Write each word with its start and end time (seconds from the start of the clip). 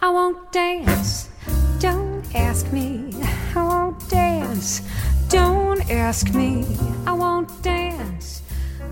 I 0.00 0.10
won't 0.10 0.52
dance. 0.52 1.28
Don't 1.80 2.22
ask 2.32 2.72
me. 2.72 3.10
I 3.56 3.62
won't 3.62 4.08
dance. 4.08 4.82
Don't 5.28 5.90
ask 5.90 6.32
me. 6.32 6.64
I 7.04 7.12
won't 7.12 7.50
dance. 7.62 8.42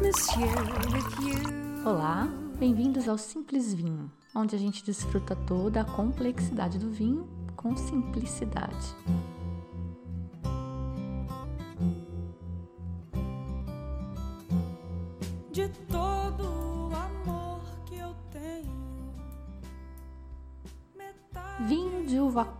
Monsieur 0.03 0.48
with 0.93 1.21
you. 1.23 1.89
Olá, 1.89 2.29
bem-vindos 2.59 3.09
ao 3.09 3.16
Simples 3.16 3.73
Vinho, 3.73 4.11
onde 4.34 4.57
a 4.57 4.59
gente 4.59 4.84
desfruta 4.84 5.37
toda 5.37 5.82
a 5.82 5.84
complexidade 5.84 6.77
do 6.77 6.91
vinho 6.91 7.29
com 7.54 7.77
simplicidade. 7.77 8.95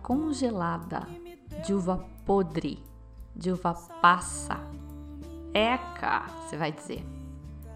Congelada, 0.07 1.05
de 1.65 1.73
uva 1.73 1.97
podre, 2.25 2.81
de 3.35 3.51
uva 3.51 3.73
passa. 4.01 4.57
Eca, 5.53 6.27
você 6.27 6.55
vai 6.55 6.71
dizer. 6.71 7.05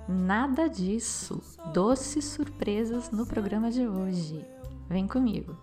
Nada 0.07 0.69
disso. 0.69 1.41
Doces 1.73 2.23
surpresas 2.23 3.11
no 3.11 3.25
programa 3.25 3.69
de 3.69 3.85
hoje. 3.85 4.45
Vem 4.87 5.05
comigo. 5.09 5.57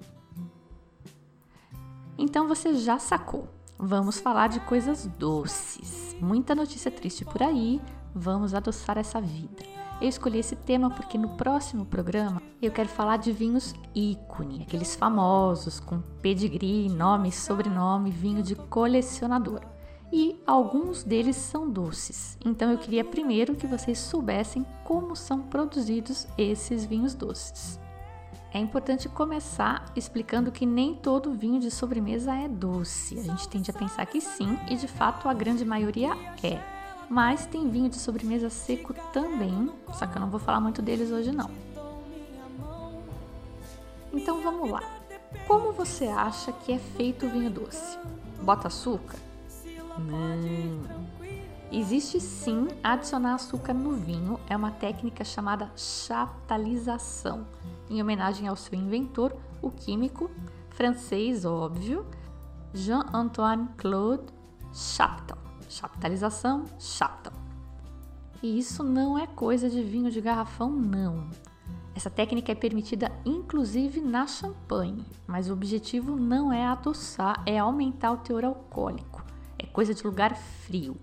Então 2.18 2.46
você 2.46 2.74
já 2.74 2.98
sacou. 2.98 3.48
Vamos 3.78 4.20
falar 4.20 4.48
de 4.48 4.60
coisas 4.60 5.06
doces. 5.06 6.14
Muita 6.20 6.54
notícia 6.54 6.90
triste 6.90 7.24
por 7.24 7.42
aí. 7.42 7.80
Vamos 8.14 8.52
adoçar 8.52 8.98
essa 8.98 9.22
vida. 9.22 9.77
Eu 10.00 10.08
escolhi 10.08 10.38
esse 10.38 10.54
tema 10.54 10.90
porque 10.90 11.18
no 11.18 11.30
próximo 11.30 11.84
programa 11.84 12.40
eu 12.62 12.70
quero 12.70 12.88
falar 12.88 13.16
de 13.16 13.32
vinhos 13.32 13.74
ícone, 13.92 14.62
aqueles 14.62 14.94
famosos 14.94 15.80
com 15.80 16.00
pedigree, 16.22 16.88
nome, 16.88 17.32
sobrenome, 17.32 18.10
vinho 18.10 18.40
de 18.40 18.54
colecionador. 18.54 19.60
E 20.12 20.40
alguns 20.46 21.02
deles 21.02 21.34
são 21.34 21.68
doces. 21.68 22.38
Então 22.44 22.70
eu 22.70 22.78
queria 22.78 23.04
primeiro 23.04 23.56
que 23.56 23.66
vocês 23.66 23.98
soubessem 23.98 24.64
como 24.84 25.16
são 25.16 25.40
produzidos 25.42 26.28
esses 26.38 26.84
vinhos 26.84 27.12
doces. 27.12 27.80
É 28.54 28.58
importante 28.58 29.08
começar 29.08 29.84
explicando 29.96 30.52
que 30.52 30.64
nem 30.64 30.94
todo 30.94 31.34
vinho 31.34 31.58
de 31.60 31.72
sobremesa 31.72 32.34
é 32.34 32.48
doce. 32.48 33.18
A 33.18 33.22
gente 33.22 33.48
tende 33.48 33.70
a 33.70 33.74
pensar 33.74 34.06
que 34.06 34.20
sim, 34.20 34.56
e 34.70 34.76
de 34.76 34.86
fato 34.86 35.28
a 35.28 35.34
grande 35.34 35.64
maioria 35.64 36.12
é. 36.42 36.77
Mas 37.08 37.46
tem 37.46 37.70
vinho 37.70 37.88
de 37.88 37.96
sobremesa 37.96 38.50
seco 38.50 38.94
também, 39.12 39.72
só 39.94 40.06
que 40.06 40.16
eu 40.16 40.20
não 40.20 40.28
vou 40.28 40.38
falar 40.38 40.60
muito 40.60 40.82
deles 40.82 41.10
hoje 41.10 41.32
não. 41.32 41.50
Então 44.12 44.42
vamos 44.42 44.70
lá. 44.70 44.82
Como 45.46 45.72
você 45.72 46.06
acha 46.06 46.52
que 46.52 46.72
é 46.72 46.78
feito 46.78 47.26
o 47.26 47.30
vinho 47.30 47.50
doce? 47.50 47.98
Bota 48.42 48.68
açúcar? 48.68 49.16
Não. 49.98 51.08
Existe 51.70 52.20
sim 52.20 52.68
adicionar 52.82 53.34
açúcar 53.34 53.74
no 53.74 53.92
vinho, 53.92 54.40
é 54.48 54.56
uma 54.56 54.70
técnica 54.70 55.22
chamada 55.22 55.70
chaptalização, 55.76 57.46
em 57.90 58.00
homenagem 58.00 58.48
ao 58.48 58.56
seu 58.56 58.78
inventor, 58.78 59.36
o 59.60 59.70
químico 59.70 60.30
francês, 60.70 61.44
óbvio, 61.44 62.06
Jean-Antoine 62.72 63.68
Claude 63.76 64.32
Chaptal. 64.72 65.47
Chaptalização, 65.68 66.64
Chaptal. 66.78 67.32
E 68.42 68.58
isso 68.58 68.82
não 68.82 69.18
é 69.18 69.26
coisa 69.26 69.68
de 69.68 69.82
vinho 69.82 70.10
de 70.10 70.20
garrafão, 70.20 70.70
não. 70.70 71.28
Essa 71.94 72.08
técnica 72.08 72.52
é 72.52 72.54
permitida 72.54 73.10
inclusive 73.24 74.00
na 74.00 74.26
champanhe, 74.26 75.04
mas 75.26 75.50
o 75.50 75.52
objetivo 75.52 76.14
não 76.14 76.52
é 76.52 76.64
adoçar, 76.64 77.42
é 77.44 77.58
aumentar 77.58 78.12
o 78.12 78.18
teor 78.18 78.44
alcoólico. 78.44 79.24
É 79.58 79.66
coisa 79.66 79.92
de 79.92 80.06
lugar 80.06 80.36
frio. 80.36 80.96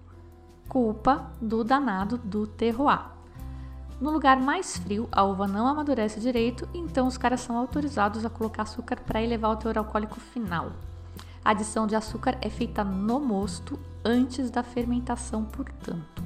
Culpa 0.70 1.32
do 1.42 1.64
danado 1.66 2.18
do 2.18 2.48
terroir. 2.48 3.08
No 4.00 4.10
lugar 4.10 4.40
mais 4.40 4.78
frio, 4.78 5.08
a 5.12 5.24
uva 5.24 5.48
não 5.48 5.68
amadurece 5.68 6.20
direito, 6.20 6.68
então 6.74 7.08
os 7.08 7.18
caras 7.18 7.42
são 7.42 7.58
autorizados 7.58 8.26
a 8.26 8.30
colocar 8.30 8.64
açúcar 8.64 9.02
para 9.02 9.22
elevar 9.22 9.52
o 9.52 9.56
teor 9.58 9.78
alcoólico 9.78 10.20
final. 10.20 10.72
A 11.46 11.52
adição 11.52 11.86
de 11.86 11.96
açúcar 11.96 12.40
é 12.42 12.50
feita 12.50 12.84
no 12.84 13.20
mosto 13.20 13.80
antes 14.04 14.50
da 14.50 14.64
fermentação, 14.64 15.46
portanto. 15.46 16.24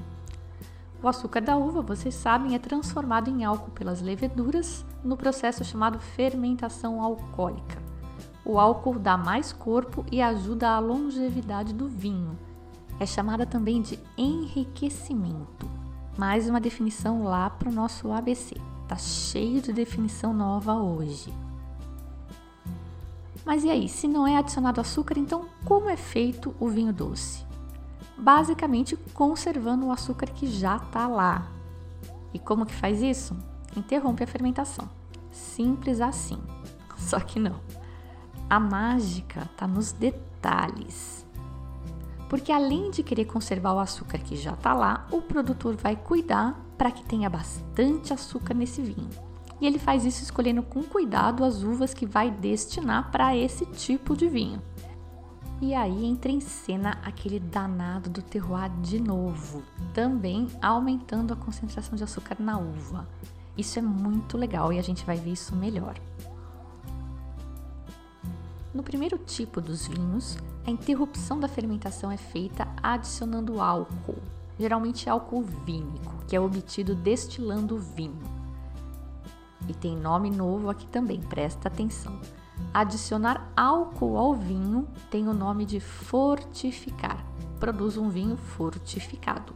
O 1.04 1.10
açúcar 1.10 1.42
da 1.42 1.58
uva, 1.58 1.82
vocês 1.82 2.16
sabem, 2.16 2.56
é 2.56 2.60
transformado 2.60 3.30
em 3.30 3.44
álcool 3.44 3.72
pelas 3.72 4.02
leveduras 4.02 4.86
no 5.04 5.18
processo 5.18 5.66
chamado 5.66 6.00
fermentação 6.00 7.02
alcoólica. 7.02 7.78
O 8.46 8.58
álcool 8.58 8.98
dá 8.98 9.18
mais 9.18 9.52
corpo 9.52 10.06
e 10.10 10.22
ajuda 10.22 10.70
a 10.70 10.80
longevidade 10.80 11.74
do 11.74 11.90
vinho. 11.90 12.40
É 12.98 13.06
chamada 13.06 13.46
também 13.46 13.82
de 13.82 14.00
enriquecimento. 14.18 15.70
Mais 16.18 16.48
uma 16.48 16.62
definição 16.62 17.26
lá 17.26 17.50
para 17.50 17.68
o 17.68 17.74
nosso 17.74 18.10
ABC. 18.14 18.56
Tá 18.88 18.96
cheio 18.96 19.62
de 19.62 19.74
definição 19.74 20.34
nova 20.34 20.76
hoje. 20.76 21.34
Mas 23.50 23.64
e 23.64 23.70
aí, 23.72 23.90
se 23.90 24.08
não 24.08 24.28
é 24.28 24.38
adicionado 24.38 24.80
açúcar, 24.80 25.18
então 25.18 25.48
como 25.66 25.90
é 25.90 25.98
feito 25.98 26.56
o 26.60 26.70
vinho 26.70 26.94
doce? 26.94 27.44
Basicamente 28.16 28.96
conservando 29.12 29.88
o 29.88 29.92
açúcar 29.92 30.28
que 30.28 30.46
já 30.46 30.76
está 30.76 31.08
lá. 31.08 31.48
E 32.32 32.38
como 32.38 32.64
que 32.64 32.76
faz 32.76 33.02
isso? 33.02 33.36
Interrompe 33.76 34.24
a 34.24 34.28
fermentação. 34.28 34.88
Simples 35.32 36.00
assim. 36.00 36.38
Só 36.96 37.20
que 37.20 37.40
não. 37.40 37.60
A 38.48 38.60
mágica 38.60 39.50
está 39.52 39.66
nos 39.66 39.94
detalhes. 39.94 41.26
Porque 42.30 42.52
além 42.52 42.92
de 42.92 43.02
querer 43.02 43.26
conservar 43.26 43.74
o 43.74 43.80
açúcar 43.80 44.20
que 44.20 44.36
já 44.36 44.54
está 44.54 44.76
lá, 44.76 45.08
o 45.10 45.24
produtor 45.24 45.76
vai 45.76 45.96
cuidar 45.96 46.56
para 46.78 46.92
que 46.92 47.04
tenha 47.04 47.28
bastante 47.28 48.14
açúcar 48.14 48.54
nesse 48.54 48.80
vinho. 48.80 49.10
E 49.62 49.68
ele 49.68 49.78
faz 49.78 50.06
isso 50.06 50.24
escolhendo 50.24 50.64
com 50.64 50.84
cuidado 50.84 51.44
as 51.44 51.64
uvas 51.64 51.94
que 51.94 52.06
vai 52.06 52.32
destinar 52.32 53.12
para 53.12 53.36
esse 53.36 53.66
tipo 53.66 54.16
de 54.16 54.28
vinho. 54.28 54.62
E 55.62 55.74
aí 55.74 56.06
entra 56.06 56.32
em 56.32 56.40
cena 56.40 56.98
aquele 57.04 57.38
danado 57.38 58.10
do 58.10 58.22
terroir 58.22 58.72
de 58.82 58.98
novo, 58.98 59.62
também 59.94 60.48
aumentando 60.62 61.34
a 61.34 61.36
concentração 61.36 61.98
de 61.98 62.04
açúcar 62.04 62.38
na 62.40 62.58
uva. 62.58 63.06
Isso 63.58 63.78
é 63.78 63.82
muito 63.82 64.38
legal 64.38 64.72
e 64.72 64.80
a 64.80 64.82
gente 64.82 65.06
vai 65.06 65.18
ver 65.18 65.32
isso 65.32 65.54
melhor. 65.54 65.96
No 68.74 68.84
primeiro 68.84 69.18
tipo 69.18 69.60
dos 69.60 69.86
vinhos, 69.86 70.38
a 70.66 70.72
interrupção 70.72 71.38
da 71.38 71.50
fermentação 71.50 72.10
é 72.10 72.16
feita 72.16 72.66
adicionando 72.82 73.60
álcool, 73.60 74.22
geralmente 74.58 75.10
álcool 75.10 75.42
vínico, 75.42 76.24
que 76.26 76.38
é 76.38 76.40
obtido 76.40 76.96
destilando 76.96 77.76
o 77.76 77.80
vinho. 77.80 78.39
E 79.70 79.74
tem 79.74 79.96
nome 79.96 80.32
novo 80.32 80.68
aqui 80.68 80.88
também, 80.88 81.22
presta 81.22 81.68
atenção. 81.68 82.20
Adicionar 82.74 83.52
álcool 83.56 84.18
ao 84.18 84.34
vinho 84.34 84.88
tem 85.12 85.28
o 85.28 85.34
nome 85.34 85.64
de 85.64 85.80
fortificar. 85.80 87.24
Produz 87.60 87.96
um 87.96 88.10
vinho 88.10 88.36
fortificado. 88.36 89.54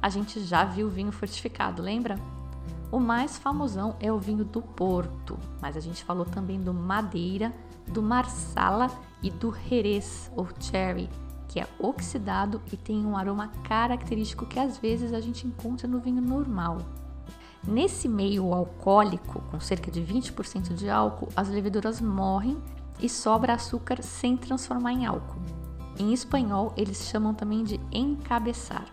A 0.00 0.08
gente 0.08 0.38
já 0.40 0.64
viu 0.64 0.88
vinho 0.88 1.10
fortificado, 1.10 1.82
lembra? 1.82 2.16
O 2.92 3.00
mais 3.00 3.36
famosão 3.36 3.96
é 3.98 4.12
o 4.12 4.18
vinho 4.18 4.44
do 4.44 4.62
Porto, 4.62 5.36
mas 5.60 5.76
a 5.76 5.80
gente 5.80 6.04
falou 6.04 6.24
também 6.24 6.60
do 6.60 6.72
Madeira, 6.72 7.52
do 7.88 8.00
Marsala 8.00 8.88
e 9.20 9.28
do 9.28 9.52
Jerez 9.68 10.30
ou 10.36 10.46
Cherry, 10.60 11.10
que 11.48 11.58
é 11.58 11.66
oxidado 11.80 12.62
e 12.72 12.76
tem 12.76 13.04
um 13.04 13.16
aroma 13.16 13.48
característico 13.64 14.46
que 14.46 14.60
às 14.60 14.78
vezes 14.78 15.12
a 15.12 15.20
gente 15.20 15.48
encontra 15.48 15.88
no 15.88 15.98
vinho 15.98 16.22
normal. 16.22 16.78
Nesse 17.66 18.08
meio 18.08 18.54
alcoólico, 18.54 19.42
com 19.50 19.58
cerca 19.58 19.90
de 19.90 20.00
20% 20.00 20.72
de 20.74 20.88
álcool, 20.88 21.28
as 21.34 21.48
leveduras 21.48 22.00
morrem 22.00 22.56
e 23.00 23.08
sobra 23.08 23.54
açúcar 23.54 24.02
sem 24.02 24.36
transformar 24.36 24.92
em 24.92 25.04
álcool. 25.04 25.40
Em 25.98 26.12
espanhol, 26.12 26.72
eles 26.76 27.08
chamam 27.08 27.34
também 27.34 27.64
de 27.64 27.80
encabeçar. 27.90 28.86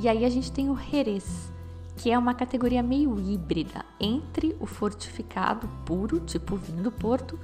E 0.00 0.08
aí 0.08 0.24
a 0.24 0.30
gente 0.30 0.50
tem 0.50 0.70
o 0.70 0.76
Jerez, 0.76 1.52
que 1.96 2.10
é 2.10 2.18
uma 2.18 2.34
categoria 2.34 2.82
meio 2.82 3.18
híbrida 3.18 3.84
entre 4.00 4.56
o 4.58 4.66
fortificado 4.66 5.68
puro, 5.84 6.20
tipo 6.20 6.56
vinho 6.56 6.82
do 6.82 6.92
Porto, 6.92 7.38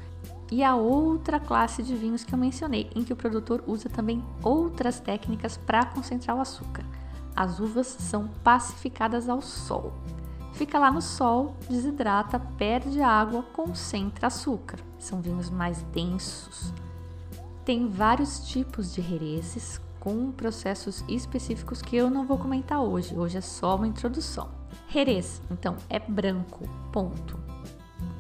e 0.50 0.62
a 0.62 0.76
outra 0.76 1.40
classe 1.40 1.82
de 1.82 1.94
vinhos 1.96 2.25
que 2.25 2.34
eu 2.34 2.38
mencionei, 2.38 2.90
em 2.94 3.02
que 3.02 3.12
o 3.12 3.16
produtor 3.16 3.64
usa 3.66 3.88
também 3.88 4.22
outras 4.43 5.00
técnicas 5.00 5.56
para 5.56 5.84
concentrar 5.87 6.37
o 6.37 6.40
açúcar. 6.40 6.84
As 7.34 7.61
uvas 7.61 7.87
são 7.87 8.29
pacificadas 8.44 9.29
ao 9.29 9.40
sol. 9.40 9.93
Fica 10.52 10.79
lá 10.79 10.90
no 10.90 11.00
sol, 11.00 11.56
desidrata, 11.69 12.38
perde 12.38 13.00
água, 13.00 13.43
concentra 13.43 14.26
açúcar. 14.26 14.79
São 14.99 15.20
vinhos 15.20 15.49
mais 15.49 15.82
densos. 15.84 16.73
Tem 17.64 17.88
vários 17.88 18.46
tipos 18.49 18.93
de 18.93 19.00
herezes 19.00 19.81
com 19.99 20.31
processos 20.32 21.05
específicos 21.08 21.81
que 21.81 21.96
eu 21.96 22.11
não 22.11 22.26
vou 22.26 22.37
comentar 22.37 22.81
hoje. 22.81 23.17
Hoje 23.17 23.38
é 23.38 23.40
só 23.40 23.76
uma 23.76 23.87
introdução. 23.87 24.50
Jerez, 24.88 25.40
então, 25.50 25.76
é 25.88 25.99
branco, 25.99 26.69
ponto. 26.93 27.38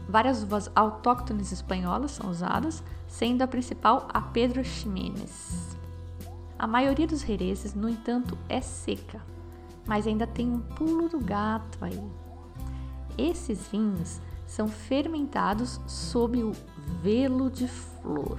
Várias 0.08 0.42
uvas 0.42 0.70
autóctones 0.74 1.52
espanholas 1.52 2.12
são 2.12 2.30
usadas, 2.30 2.82
sendo 3.06 3.42
a 3.42 3.46
principal 3.46 4.08
a 4.12 4.20
Pedro 4.20 4.64
Ximénez. 4.64 5.71
A 6.62 6.66
maioria 6.68 7.08
dos 7.08 7.22
jerezes, 7.22 7.74
no 7.74 7.88
entanto, 7.88 8.38
é 8.48 8.60
seca, 8.60 9.20
mas 9.84 10.06
ainda 10.06 10.28
tem 10.28 10.48
um 10.48 10.60
pulo 10.60 11.08
do 11.08 11.18
gato 11.18 11.76
aí. 11.84 12.00
Esses 13.18 13.66
vinhos 13.66 14.20
são 14.46 14.68
fermentados 14.68 15.80
sob 15.88 16.40
o 16.40 16.52
velo 17.02 17.50
de 17.50 17.66
flor. 17.66 18.38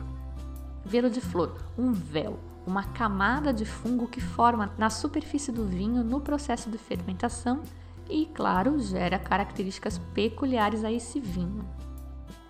Velo 0.85 1.09
de 1.09 1.19
flor, 1.19 1.53
um 1.77 1.91
véu, 1.91 2.39
uma 2.65 2.85
camada 2.85 3.51
de 3.51 3.65
fungo 3.65 4.07
que 4.07 4.21
forma 4.21 4.71
na 4.77 4.89
superfície 4.89 5.51
do 5.51 5.65
vinho 5.65 6.01
no 6.01 6.21
processo 6.21 6.69
de 6.69 6.77
fermentação 6.77 7.61
e, 8.09 8.25
claro, 8.27 8.79
gera 8.79 9.19
características 9.19 9.97
peculiares 10.13 10.85
a 10.85 10.91
esse 10.93 11.19
vinho. 11.19 11.65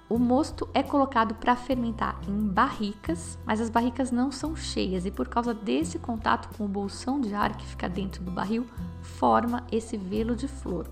O 0.09 0.19
mosto 0.19 0.67
é 0.73 0.83
colocado 0.83 1.33
para 1.35 1.55
fermentar 1.55 2.19
em 2.27 2.47
barricas, 2.47 3.39
mas 3.45 3.61
as 3.61 3.69
barricas 3.69 4.11
não 4.11 4.31
são 4.31 4.55
cheias 4.55 5.05
e 5.05 5.11
por 5.11 5.29
causa 5.29 5.53
desse 5.53 5.97
contato 5.97 6.55
com 6.57 6.65
o 6.65 6.67
bolsão 6.67 7.21
de 7.21 7.33
ar 7.33 7.55
que 7.55 7.65
fica 7.65 7.87
dentro 7.87 8.21
do 8.23 8.29
barril, 8.29 8.67
forma 9.01 9.65
esse 9.71 9.95
velo 9.95 10.35
de 10.35 10.47
flor. 10.47 10.87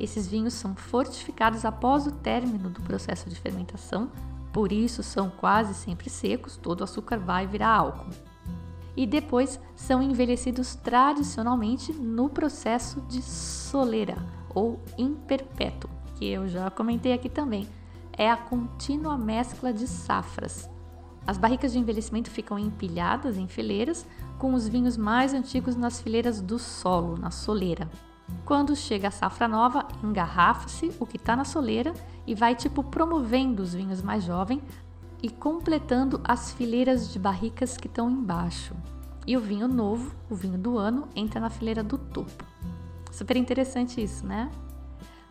Esses 0.00 0.26
vinhos 0.26 0.54
são 0.54 0.74
fortificados 0.74 1.64
após 1.64 2.06
o 2.06 2.10
término 2.10 2.68
do 2.68 2.82
processo 2.82 3.30
de 3.30 3.36
fermentação, 3.36 4.10
por 4.52 4.72
isso 4.72 5.02
são 5.02 5.30
quase 5.30 5.72
sempre 5.74 6.10
secos, 6.10 6.56
todo 6.56 6.80
o 6.80 6.84
açúcar 6.84 7.18
vai 7.18 7.46
virar 7.46 7.70
álcool. 7.70 8.10
E 8.96 9.06
depois 9.06 9.60
são 9.74 10.02
envelhecidos 10.02 10.74
tradicionalmente 10.74 11.92
no 11.92 12.28
processo 12.28 13.00
de 13.02 13.22
soleira 13.22 14.16
ou 14.54 14.80
imperpétuo, 14.96 15.90
que 16.16 16.26
eu 16.26 16.46
já 16.48 16.70
comentei 16.70 17.12
aqui 17.12 17.28
também. 17.28 17.68
É 18.16 18.30
a 18.30 18.36
contínua 18.36 19.18
mescla 19.18 19.72
de 19.72 19.86
safras. 19.86 20.70
As 21.26 21.38
barricas 21.38 21.72
de 21.72 21.78
envelhecimento 21.78 22.30
ficam 22.30 22.58
empilhadas 22.58 23.36
em 23.36 23.48
fileiras, 23.48 24.06
com 24.38 24.54
os 24.54 24.68
vinhos 24.68 24.96
mais 24.96 25.32
antigos 25.32 25.74
nas 25.74 26.00
fileiras 26.00 26.40
do 26.40 26.58
solo, 26.58 27.16
na 27.16 27.30
soleira. 27.30 27.90
Quando 28.44 28.76
chega 28.76 29.08
a 29.08 29.10
safra 29.10 29.48
nova, 29.48 29.86
engarrafa-se 30.02 30.92
o 31.00 31.06
que 31.06 31.16
está 31.16 31.34
na 31.34 31.44
soleira 31.44 31.92
e 32.26 32.34
vai 32.34 32.54
tipo 32.54 32.84
promovendo 32.84 33.62
os 33.62 33.74
vinhos 33.74 34.02
mais 34.02 34.24
jovens 34.24 34.62
e 35.22 35.28
completando 35.30 36.20
as 36.22 36.52
fileiras 36.52 37.10
de 37.10 37.18
barricas 37.18 37.76
que 37.76 37.86
estão 37.86 38.10
embaixo. 38.10 38.74
E 39.26 39.36
o 39.36 39.40
vinho 39.40 39.66
novo, 39.66 40.14
o 40.28 40.34
vinho 40.34 40.58
do 40.58 40.76
ano, 40.76 41.08
entra 41.16 41.40
na 41.40 41.48
fileira 41.48 41.82
do 41.82 41.96
topo. 41.96 42.44
Super 43.10 43.36
interessante 43.36 44.02
isso, 44.02 44.26
né? 44.26 44.50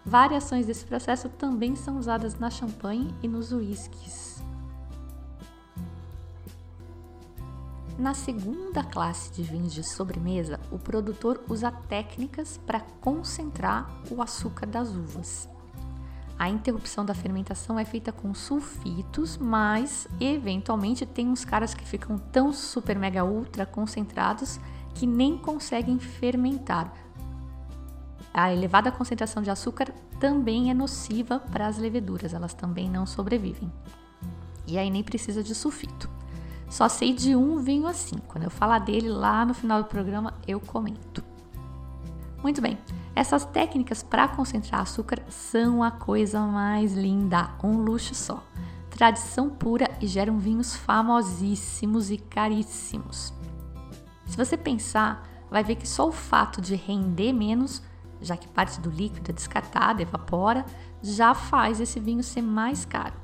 Variações 0.06 0.66
desse 0.66 0.86
processo 0.86 1.30
também 1.30 1.76
são 1.76 1.98
usadas 1.98 2.38
na 2.38 2.50
champanhe 2.50 3.14
e 3.24 3.28
nos 3.28 3.52
uísques. 3.52 4.44
Na 7.98 8.14
segunda 8.14 8.84
classe 8.84 9.32
de 9.32 9.44
vinhos 9.44 9.74
de 9.74 9.84
sobremesa, 9.84 10.60
o 10.72 10.80
produtor 10.80 11.42
usa 11.48 11.72
técnicas 11.72 12.60
para 12.66 12.82
concentrar 13.00 13.90
o 14.10 14.22
açúcar 14.22 14.66
das 14.66 14.90
uvas. 14.90 15.48
A 16.38 16.50
interrupção 16.50 17.06
da 17.06 17.14
fermentação 17.14 17.80
é 17.80 17.86
feita 17.86 18.12
com 18.12 18.34
sulfitos, 18.34 19.38
mas 19.38 20.08
eventualmente 20.20 21.06
tem 21.06 21.30
uns 21.30 21.46
caras 21.46 21.74
que 21.74 21.86
ficam 21.86 22.18
tão 22.18 22.52
super 22.52 22.98
mega 22.98 23.24
ultra 23.24 23.66
concentrados 23.66 24.60
que 24.96 25.06
nem 25.06 25.38
conseguem 25.38 26.00
fermentar. 26.00 27.03
A 28.33 28.51
elevada 28.51 28.91
concentração 28.91 29.44
de 29.44 29.51
açúcar 29.51 29.94
também 30.19 30.71
é 30.71 30.74
nociva 30.74 31.39
para 31.39 31.68
as 31.68 31.77
leveduras, 31.77 32.33
elas 32.33 32.53
também 32.53 32.89
não 32.89 33.06
sobrevivem. 33.06 33.71
E 34.65 34.77
aí 34.77 34.89
nem 34.89 35.03
precisa 35.03 35.44
de 35.44 35.53
sulfito. 35.53 36.09
Só 36.68 36.89
sei 36.89 37.13
de 37.13 37.35
um 37.35 37.59
vinho 37.59 37.85
assim. 37.85 38.18
Quando 38.27 38.45
eu 38.45 38.50
falar 38.50 38.80
dele 38.80 39.09
lá 39.09 39.45
no 39.45 39.53
final 39.53 39.83
do 39.83 39.88
programa, 39.88 40.33
eu 40.47 40.59
comento. 40.59 41.24
Muito 42.41 42.59
bem, 42.59 42.77
essas 43.15 43.45
técnicas 43.45 44.01
para 44.01 44.27
concentrar 44.27 44.81
açúcar 44.81 45.21
são 45.30 45.83
a 45.83 45.91
coisa 45.91 46.41
mais 46.41 46.94
linda, 46.94 47.51
um 47.63 47.77
luxo 47.77 48.15
só. 48.15 48.44
Tradição 48.89 49.50
pura 49.50 49.89
e 50.01 50.07
geram 50.07 50.39
vinhos 50.39 50.75
famosíssimos 50.75 52.09
e 52.09 52.18
caríssimos. 52.18 53.31
Se 54.25 54.35
você 54.35 54.57
pensar, 54.57 55.27
vai 55.50 55.63
ver 55.63 55.75
que 55.75 55.88
só 55.88 56.07
o 56.07 56.12
fato 56.12 56.59
de 56.59 56.75
render 56.75 57.31
menos, 57.31 57.83
já 58.24 58.36
que 58.36 58.48
parte 58.48 58.80
do 58.80 58.90
líquido 58.90 59.30
é 59.30 59.34
descartada, 59.34 60.02
evapora, 60.02 60.66
já 61.02 61.34
faz 61.34 61.80
esse 61.80 62.00
vinho 62.00 62.24
ser 62.24 62.42
mais 62.42 62.86
caro 62.86 63.24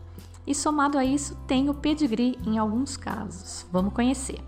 e 0.50 0.56
somado 0.56 0.98
a 0.98 1.06
isso 1.06 1.36
tem 1.46 1.69
o 1.69 1.75
pedigree 1.75 2.36
em 2.44 2.57
alguns 2.57 2.98
casos. 2.98 3.68
Vamos 3.72 3.94
conhecer. 3.94 4.40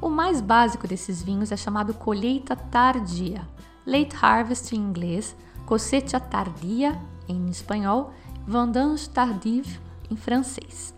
O 0.00 0.08
mais 0.08 0.40
básico 0.40 0.86
desses 0.86 1.20
vinhos 1.20 1.50
é 1.50 1.56
chamado 1.56 1.92
colheita 1.92 2.54
tardia, 2.54 3.42
late 3.84 4.14
harvest 4.22 4.72
em 4.72 4.78
inglês, 4.78 5.34
cosecha 5.66 6.20
tardia 6.20 6.96
em 7.26 7.48
espanhol, 7.48 8.12
vendange 8.46 9.10
tardive 9.10 9.80
em 10.08 10.14
francês. 10.14 10.94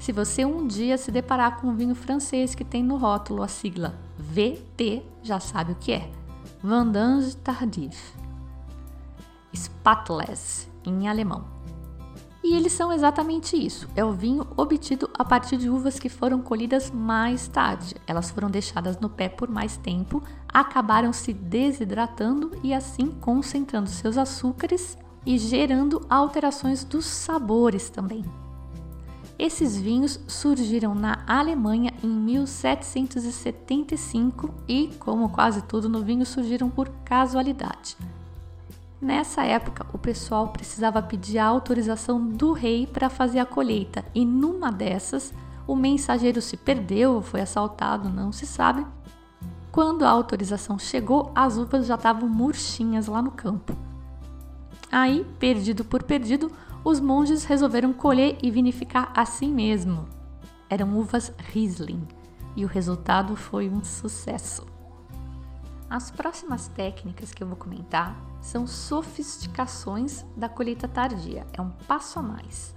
Se 0.00 0.10
você 0.10 0.44
um 0.44 0.66
dia 0.66 0.98
se 0.98 1.12
deparar 1.12 1.60
com 1.60 1.68
um 1.68 1.76
vinho 1.76 1.94
francês 1.94 2.56
que 2.56 2.64
tem 2.64 2.82
no 2.82 2.96
rótulo 2.96 3.44
a 3.44 3.48
sigla 3.48 3.94
VT, 4.18 5.04
já 5.22 5.38
sabe 5.38 5.72
o 5.72 5.76
que 5.76 5.92
é. 5.92 6.10
Vendange 6.62 7.36
tardive. 7.36 7.96
Spatless 9.54 10.68
em 10.84 11.08
alemão. 11.08 11.44
E 12.44 12.54
eles 12.54 12.74
são 12.74 12.92
exatamente 12.92 13.56
isso: 13.56 13.88
é 13.96 14.04
o 14.04 14.12
vinho 14.12 14.46
obtido 14.58 15.08
a 15.14 15.24
partir 15.24 15.56
de 15.56 15.70
uvas 15.70 15.98
que 15.98 16.10
foram 16.10 16.42
colhidas 16.42 16.90
mais 16.90 17.48
tarde. 17.48 17.94
Elas 18.06 18.30
foram 18.30 18.50
deixadas 18.50 18.98
no 18.98 19.08
pé 19.08 19.28
por 19.28 19.48
mais 19.48 19.78
tempo, 19.78 20.22
acabaram 20.48 21.14
se 21.14 21.32
desidratando 21.32 22.50
e 22.62 22.74
assim 22.74 23.06
concentrando 23.06 23.88
seus 23.88 24.18
açúcares 24.18 24.98
e 25.24 25.38
gerando 25.38 26.04
alterações 26.10 26.84
dos 26.84 27.06
sabores 27.06 27.88
também. 27.88 28.22
Esses 29.40 29.76
vinhos 29.78 30.20
surgiram 30.28 30.94
na 30.94 31.24
Alemanha 31.26 31.94
em 32.04 32.08
1775 32.08 34.52
e, 34.68 34.88
como 34.98 35.30
quase 35.30 35.62
tudo 35.62 35.88
no 35.88 36.02
vinho, 36.02 36.26
surgiram 36.26 36.68
por 36.68 36.90
casualidade. 37.06 37.96
Nessa 39.00 39.42
época, 39.42 39.86
o 39.94 39.98
pessoal 39.98 40.48
precisava 40.48 41.00
pedir 41.00 41.38
a 41.38 41.46
autorização 41.46 42.22
do 42.22 42.52
rei 42.52 42.86
para 42.86 43.08
fazer 43.08 43.38
a 43.38 43.46
colheita, 43.46 44.04
e 44.14 44.26
numa 44.26 44.70
dessas, 44.70 45.32
o 45.66 45.74
mensageiro 45.74 46.42
se 46.42 46.58
perdeu 46.58 47.22
foi 47.22 47.40
assaltado, 47.40 48.10
não 48.10 48.32
se 48.32 48.46
sabe. 48.46 48.86
Quando 49.72 50.04
a 50.04 50.10
autorização 50.10 50.78
chegou, 50.78 51.32
as 51.34 51.56
uvas 51.56 51.86
já 51.86 51.94
estavam 51.94 52.28
murchinhas 52.28 53.06
lá 53.06 53.22
no 53.22 53.30
campo. 53.30 53.74
Aí, 54.92 55.24
perdido 55.38 55.82
por 55.82 56.02
perdido, 56.02 56.52
os 56.84 56.98
monges 56.98 57.44
resolveram 57.44 57.92
colher 57.92 58.38
e 58.42 58.50
vinificar 58.50 59.12
assim 59.14 59.52
mesmo. 59.52 60.08
Eram 60.68 60.96
uvas 60.96 61.32
Riesling 61.52 62.06
e 62.56 62.64
o 62.64 62.68
resultado 62.68 63.36
foi 63.36 63.68
um 63.68 63.84
sucesso. 63.84 64.66
As 65.88 66.10
próximas 66.10 66.68
técnicas 66.68 67.32
que 67.32 67.42
eu 67.42 67.48
vou 67.48 67.56
comentar 67.56 68.16
são 68.40 68.66
sofisticações 68.66 70.24
da 70.36 70.48
colheita 70.48 70.88
tardia, 70.88 71.46
é 71.52 71.60
um 71.60 71.70
passo 71.86 72.18
a 72.18 72.22
mais. 72.22 72.74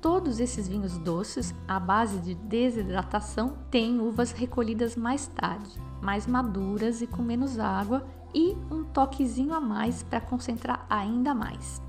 Todos 0.00 0.38
esses 0.38 0.68
vinhos 0.68 0.98
doces, 0.98 1.54
à 1.66 1.80
base 1.80 2.18
de 2.18 2.34
desidratação, 2.34 3.56
têm 3.70 4.00
uvas 4.00 4.32
recolhidas 4.32 4.94
mais 4.94 5.26
tarde, 5.28 5.70
mais 6.02 6.26
maduras 6.26 7.00
e 7.00 7.06
com 7.06 7.22
menos 7.22 7.58
água 7.58 8.06
e 8.34 8.56
um 8.70 8.84
toquezinho 8.84 9.54
a 9.54 9.60
mais 9.60 10.02
para 10.02 10.20
concentrar 10.20 10.86
ainda 10.90 11.34
mais. 11.34 11.80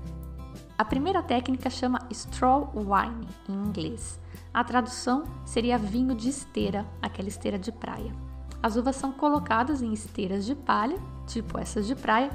A 0.80 0.84
primeira 0.86 1.22
técnica 1.22 1.68
chama 1.68 2.00
straw 2.10 2.72
wine 2.74 3.28
em 3.46 3.52
inglês. 3.52 4.18
A 4.50 4.64
tradução 4.64 5.24
seria 5.44 5.76
vinho 5.76 6.14
de 6.14 6.30
esteira, 6.30 6.86
aquela 7.02 7.28
esteira 7.28 7.58
de 7.58 7.70
praia. 7.70 8.14
As 8.62 8.76
uvas 8.76 8.96
são 8.96 9.12
colocadas 9.12 9.82
em 9.82 9.92
esteiras 9.92 10.46
de 10.46 10.54
palha, 10.54 10.96
tipo 11.26 11.58
essas 11.58 11.86
de 11.86 11.94
praia, 11.94 12.30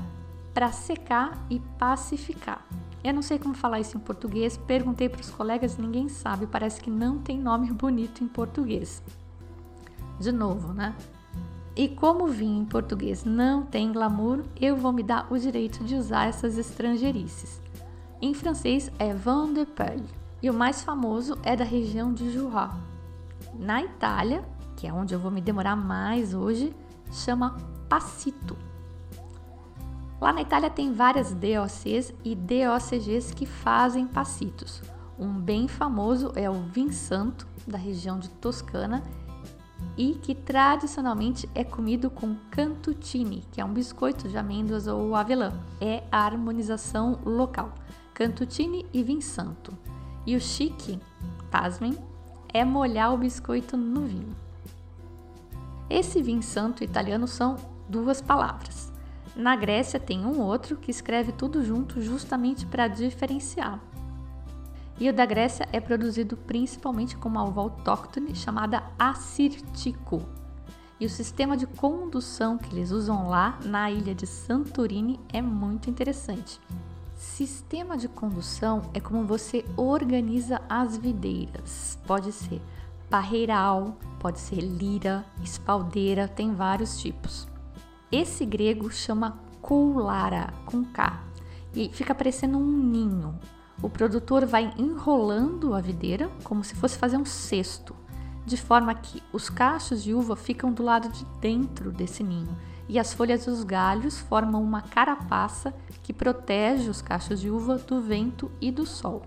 para 0.53 0.71
secar 0.71 1.43
e 1.49 1.59
pacificar. 1.79 2.63
Eu 3.03 3.15
não 3.15 3.23
sei 3.23 3.39
como 3.39 3.55
falar 3.55 3.79
isso 3.79 3.97
em 3.97 3.99
português, 3.99 4.57
perguntei 4.57 5.09
para 5.09 5.21
os 5.21 5.31
colegas, 5.31 5.79
ninguém 5.79 6.07
sabe, 6.07 6.45
parece 6.45 6.79
que 6.79 6.91
não 6.91 7.17
tem 7.17 7.39
nome 7.39 7.71
bonito 7.71 8.23
em 8.23 8.27
português. 8.27 9.01
De 10.19 10.31
novo, 10.31 10.71
né? 10.71 10.95
E 11.75 11.89
como 11.89 12.27
vinho 12.27 12.61
em 12.61 12.65
português 12.65 13.25
não 13.25 13.63
tem 13.65 13.91
glamour, 13.91 14.43
eu 14.61 14.77
vou 14.77 14.93
me 14.93 15.01
dar 15.01 15.25
o 15.33 15.39
direito 15.39 15.83
de 15.83 15.95
usar 15.95 16.27
essas 16.27 16.59
estrangeirices. 16.59 17.64
Em 18.21 18.33
francês 18.33 18.89
é 18.97 19.13
Vin 19.13 19.53
de 19.53 19.65
Peuple 19.65 20.05
e 20.41 20.49
o 20.49 20.53
mais 20.53 20.83
famoso 20.83 21.37
é 21.43 21.55
da 21.55 21.65
região 21.65 22.13
de 22.13 22.31
Jura. 22.31 22.71
Na 23.53 23.83
Itália, 23.83 24.43
que 24.75 24.87
é 24.87 24.93
onde 24.93 25.13
eu 25.13 25.19
vou 25.19 25.29
me 25.29 25.41
demorar 25.41 25.75
mais 25.75 26.33
hoje, 26.33 26.73
chama 27.11 27.57
Passito. 27.89 28.57
Lá 30.19 30.31
na 30.31 30.41
Itália 30.41 30.69
tem 30.69 30.93
várias 30.93 31.33
DOCs 31.33 32.13
e 32.23 32.35
DOCGs 32.35 33.33
que 33.33 33.45
fazem 33.45 34.07
passitos. 34.07 34.81
Um 35.19 35.33
bem 35.33 35.67
famoso 35.67 36.31
é 36.35 36.49
o 36.49 36.53
Vinsanto, 36.53 37.45
da 37.67 37.77
região 37.77 38.17
de 38.17 38.29
Toscana, 38.29 39.03
e 39.97 40.13
que 40.15 40.33
tradicionalmente 40.33 41.49
é 41.53 41.63
comido 41.63 42.09
com 42.09 42.35
cantuccini, 42.49 43.43
que 43.51 43.59
é 43.59 43.65
um 43.65 43.73
biscoito 43.73 44.27
de 44.27 44.37
amêndoas 44.37 44.87
ou 44.87 45.15
avelã. 45.15 45.53
É 45.81 46.03
a 46.11 46.19
harmonização 46.19 47.19
local. 47.25 47.73
Cantuccini 48.15 48.85
e 48.93 49.03
Vinsanto. 49.03 49.77
E 50.25 50.37
o 50.37 50.39
chique, 50.39 50.97
pasmem, 51.51 51.97
é 52.53 52.63
molhar 52.63 53.13
o 53.13 53.17
biscoito 53.17 53.75
no 53.75 54.05
vinho. 54.05 54.33
Esse 55.89 56.21
Vinsanto 56.21 56.81
italiano 56.81 57.27
são 57.27 57.57
duas 57.89 58.21
palavras. 58.21 58.89
Na 59.35 59.53
Grécia 59.57 59.99
tem 59.99 60.25
um 60.25 60.39
outro 60.39 60.77
que 60.77 60.89
escreve 60.89 61.33
tudo 61.33 61.61
junto 61.61 62.01
justamente 62.01 62.65
para 62.65 62.87
diferenciar. 62.87 63.81
E 64.97 65.09
o 65.09 65.13
da 65.13 65.25
Grécia 65.25 65.67
é 65.73 65.81
produzido 65.81 66.37
principalmente 66.37 67.17
com 67.17 67.27
uma 67.27 67.43
uva 67.43 67.59
autóctone 67.59 68.33
chamada 68.33 68.81
assirtico. 68.97 70.21
E 71.01 71.05
o 71.05 71.09
sistema 71.09 71.57
de 71.57 71.67
condução 71.67 72.57
que 72.57 72.73
eles 72.73 72.91
usam 72.91 73.27
lá 73.27 73.59
na 73.65 73.91
ilha 73.91 74.15
de 74.15 74.25
Santorini 74.25 75.19
é 75.33 75.41
muito 75.41 75.89
interessante. 75.89 76.61
Sistema 77.15 77.97
de 77.97 78.09
condução 78.09 78.89
é 78.93 78.99
como 78.99 79.25
você 79.25 79.63
organiza 79.77 80.61
as 80.67 80.97
videiras. 80.97 81.97
Pode 82.05 82.31
ser 82.33 82.61
parreiral, 83.09 83.97
pode 84.19 84.39
ser 84.39 84.59
lira, 84.59 85.25
espaldeira, 85.41 86.27
tem 86.27 86.53
vários 86.53 86.99
tipos. 86.99 87.47
Esse 88.11 88.45
grego 88.45 88.91
chama 88.91 89.39
coulara, 89.61 90.53
com 90.65 90.83
K, 90.83 91.23
e 91.73 91.89
fica 91.89 92.13
parecendo 92.13 92.57
um 92.57 92.65
ninho, 92.65 93.39
o 93.81 93.89
produtor 93.89 94.45
vai 94.45 94.73
enrolando 94.77 95.73
a 95.73 95.81
videira 95.81 96.29
como 96.43 96.63
se 96.63 96.75
fosse 96.75 96.97
fazer 96.97 97.17
um 97.17 97.25
cesto, 97.25 97.95
de 98.45 98.57
forma 98.57 98.93
que 98.93 99.21
os 99.33 99.49
cachos 99.49 100.03
de 100.03 100.13
uva 100.13 100.35
ficam 100.35 100.71
do 100.71 100.83
lado 100.83 101.09
de 101.09 101.25
dentro 101.39 101.91
desse 101.91 102.23
ninho 102.23 102.55
e 102.87 102.99
as 102.99 103.13
folhas 103.13 103.45
dos 103.45 103.63
galhos 103.63 104.19
formam 104.19 104.63
uma 104.63 104.81
carapaça 104.81 105.73
que 106.03 106.13
protege 106.13 106.89
os 106.89 107.01
cachos 107.01 107.41
de 107.41 107.49
uva 107.49 107.77
do 107.77 108.01
vento 108.01 108.51
e 108.61 108.71
do 108.71 108.85
sol. 108.85 109.23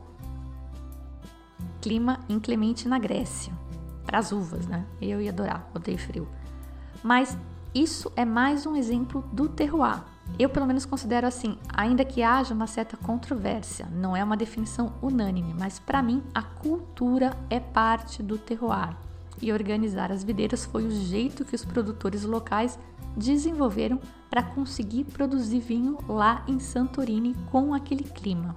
Clima 1.81 2.21
inclemente 2.29 2.89
na 2.89 2.99
Grécia, 2.99 3.53
para 4.05 4.19
as 4.19 4.33
uvas, 4.33 4.67
né? 4.67 4.85
Eu 5.01 5.21
ia 5.21 5.31
adorar, 5.31 5.69
odeio 5.75 5.99
frio. 5.99 6.29
Mas 7.03 7.37
isso 7.75 8.13
é 8.17 8.25
mais 8.25 8.67
um 8.67 8.75
exemplo 8.75 9.25
do 9.33 9.49
terroir, 9.49 10.05
eu, 10.37 10.49
pelo 10.49 10.67
menos, 10.67 10.85
considero 10.85 11.27
assim, 11.27 11.57
ainda 11.73 12.05
que 12.05 12.23
haja 12.23 12.53
uma 12.53 12.67
certa 12.67 12.97
controvérsia, 12.97 13.87
não 13.93 14.17
é 14.17 14.23
uma 14.23 14.37
definição 14.37 14.93
unânime, 15.01 15.55
mas 15.59 15.79
para 15.79 16.03
mim 16.03 16.23
a 16.35 16.43
cultura 16.43 17.37
é 17.49 17.61
parte 17.61 18.23
do 18.23 18.37
terroir. 18.37 18.97
E 19.41 19.53
organizar 19.53 20.11
as 20.11 20.25
videiras 20.25 20.65
foi 20.65 20.85
o 20.85 20.91
jeito 20.91 21.45
que 21.45 21.55
os 21.55 21.65
produtores 21.65 22.25
locais 22.25 22.79
desenvolveram 23.17 24.01
para 24.31 24.43
conseguir 24.43 25.05
produzir 25.05 25.61
vinho 25.61 25.99
lá 26.09 26.45
em 26.47 26.59
Santorini 26.59 27.35
com 27.51 27.75
aquele 27.75 28.05
clima. 28.05 28.55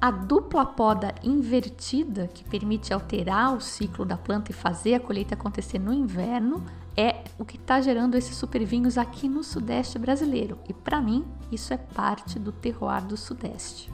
A 0.00 0.12
dupla 0.12 0.64
poda 0.64 1.12
invertida, 1.24 2.28
que 2.28 2.44
permite 2.44 2.92
alterar 2.92 3.56
o 3.56 3.60
ciclo 3.60 4.04
da 4.04 4.16
planta 4.16 4.52
e 4.52 4.54
fazer 4.54 4.94
a 4.94 5.00
colheita 5.00 5.34
acontecer 5.34 5.80
no 5.80 5.92
inverno, 5.92 6.64
é 6.96 7.24
o 7.36 7.44
que 7.44 7.56
está 7.56 7.80
gerando 7.80 8.16
esses 8.16 8.36
super 8.36 8.64
vinhos 8.64 8.96
aqui 8.96 9.28
no 9.28 9.42
Sudeste 9.42 9.98
brasileiro. 9.98 10.58
E 10.68 10.72
para 10.72 11.00
mim, 11.00 11.24
isso 11.50 11.74
é 11.74 11.76
parte 11.76 12.38
do 12.38 12.52
terroir 12.52 13.04
do 13.04 13.16
Sudeste. 13.16 13.90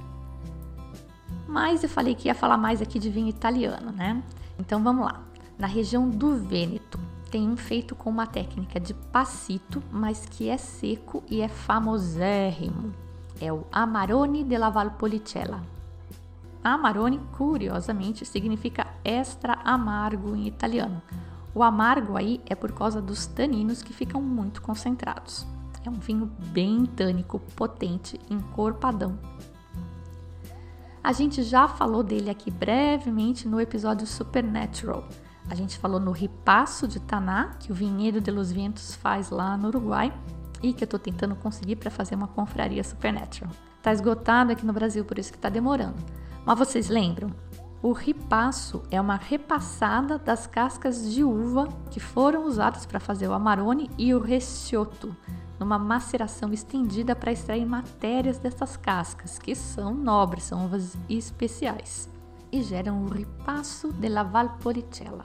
Mas 1.48 1.82
eu 1.82 1.88
falei 1.88 2.14
que 2.14 2.28
ia 2.28 2.34
falar 2.34 2.58
mais 2.58 2.82
aqui 2.82 2.98
de 2.98 3.08
vinho 3.08 3.28
italiano, 3.28 3.90
né? 3.90 4.22
Então 4.58 4.82
vamos 4.82 5.06
lá. 5.06 5.22
Na 5.58 5.66
região 5.66 6.10
do 6.10 6.36
Vêneto, 6.36 6.98
tem 7.34 7.50
um 7.50 7.56
feito 7.56 7.96
com 7.96 8.08
uma 8.08 8.28
técnica 8.28 8.78
de 8.78 8.94
passito, 8.94 9.82
mas 9.90 10.24
que 10.24 10.48
é 10.48 10.56
seco 10.56 11.20
e 11.28 11.40
é 11.40 11.48
famosérrimo. 11.48 12.94
É 13.40 13.52
o 13.52 13.66
Amarone 13.72 14.44
della 14.44 14.70
Valpolicella. 14.70 15.60
Amarone, 16.62 17.18
curiosamente, 17.36 18.24
significa 18.24 18.86
extra 19.04 19.54
amargo 19.64 20.36
em 20.36 20.46
italiano 20.46 21.02
o 21.54 21.62
amargo 21.62 22.16
aí 22.16 22.40
é 22.46 22.54
por 22.54 22.72
causa 22.72 23.00
dos 23.00 23.26
taninos 23.26 23.80
que 23.80 23.92
ficam 23.92 24.20
muito 24.20 24.60
concentrados. 24.60 25.46
É 25.84 25.90
um 25.90 25.94
vinho 26.00 26.26
bem 26.52 26.84
tânico, 26.84 27.38
potente, 27.54 28.18
encorpadão. 28.28 29.16
A 31.02 31.12
gente 31.12 31.42
já 31.44 31.68
falou 31.68 32.02
dele 32.02 32.28
aqui 32.28 32.50
brevemente 32.50 33.46
no 33.46 33.60
episódio 33.60 34.06
Supernatural. 34.06 35.06
A 35.48 35.54
gente 35.54 35.78
falou 35.78 36.00
no 36.00 36.10
Ripasso 36.10 36.88
de 36.88 36.98
Taná, 36.98 37.56
que 37.60 37.70
o 37.70 37.74
Vinhedo 37.74 38.20
de 38.20 38.30
los 38.30 38.50
Vientos 38.50 38.94
faz 38.94 39.30
lá 39.30 39.56
no 39.56 39.68
Uruguai 39.68 40.12
e 40.62 40.72
que 40.72 40.84
eu 40.84 40.86
estou 40.86 40.98
tentando 40.98 41.36
conseguir 41.36 41.76
para 41.76 41.90
fazer 41.90 42.14
uma 42.14 42.28
confraria 42.28 42.82
Supernatural. 42.82 43.52
Tá 43.82 43.92
esgotado 43.92 44.52
aqui 44.52 44.64
no 44.64 44.72
Brasil, 44.72 45.04
por 45.04 45.18
isso 45.18 45.30
que 45.30 45.36
está 45.36 45.50
demorando. 45.50 45.96
Mas 46.46 46.58
vocês 46.58 46.88
lembram? 46.88 47.30
O 47.82 47.92
ripasso 47.92 48.82
é 48.90 48.98
uma 48.98 49.16
repassada 49.16 50.18
das 50.18 50.46
cascas 50.46 51.12
de 51.12 51.22
uva 51.22 51.68
que 51.90 52.00
foram 52.00 52.46
usadas 52.46 52.86
para 52.86 52.98
fazer 52.98 53.28
o 53.28 53.34
amarone 53.34 53.90
e 53.98 54.14
o 54.14 54.18
recioto, 54.18 55.14
numa 55.60 55.78
maceração 55.78 56.50
estendida 56.50 57.14
para 57.14 57.30
extrair 57.30 57.66
matérias 57.66 58.38
dessas 58.38 58.74
cascas, 58.78 59.38
que 59.38 59.54
são 59.54 59.92
nobres, 59.92 60.44
são 60.44 60.64
uvas 60.64 60.96
especiais, 61.10 62.08
e 62.54 62.62
geram 62.62 63.02
o 63.02 63.08
ripasso 63.08 63.90
della 63.90 64.22
Valpolicella. 64.22 65.24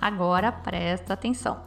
Agora 0.00 0.50
presta 0.50 1.14
atenção. 1.14 1.62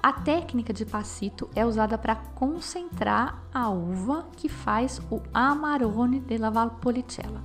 A 0.00 0.12
técnica 0.12 0.72
de 0.72 0.86
passito 0.86 1.50
é 1.56 1.66
usada 1.66 1.98
para 1.98 2.14
concentrar 2.14 3.42
a 3.52 3.68
uva 3.68 4.28
que 4.36 4.48
faz 4.48 5.00
o 5.10 5.20
amarone 5.34 6.20
della 6.20 6.50
Valpolicella. 6.50 7.42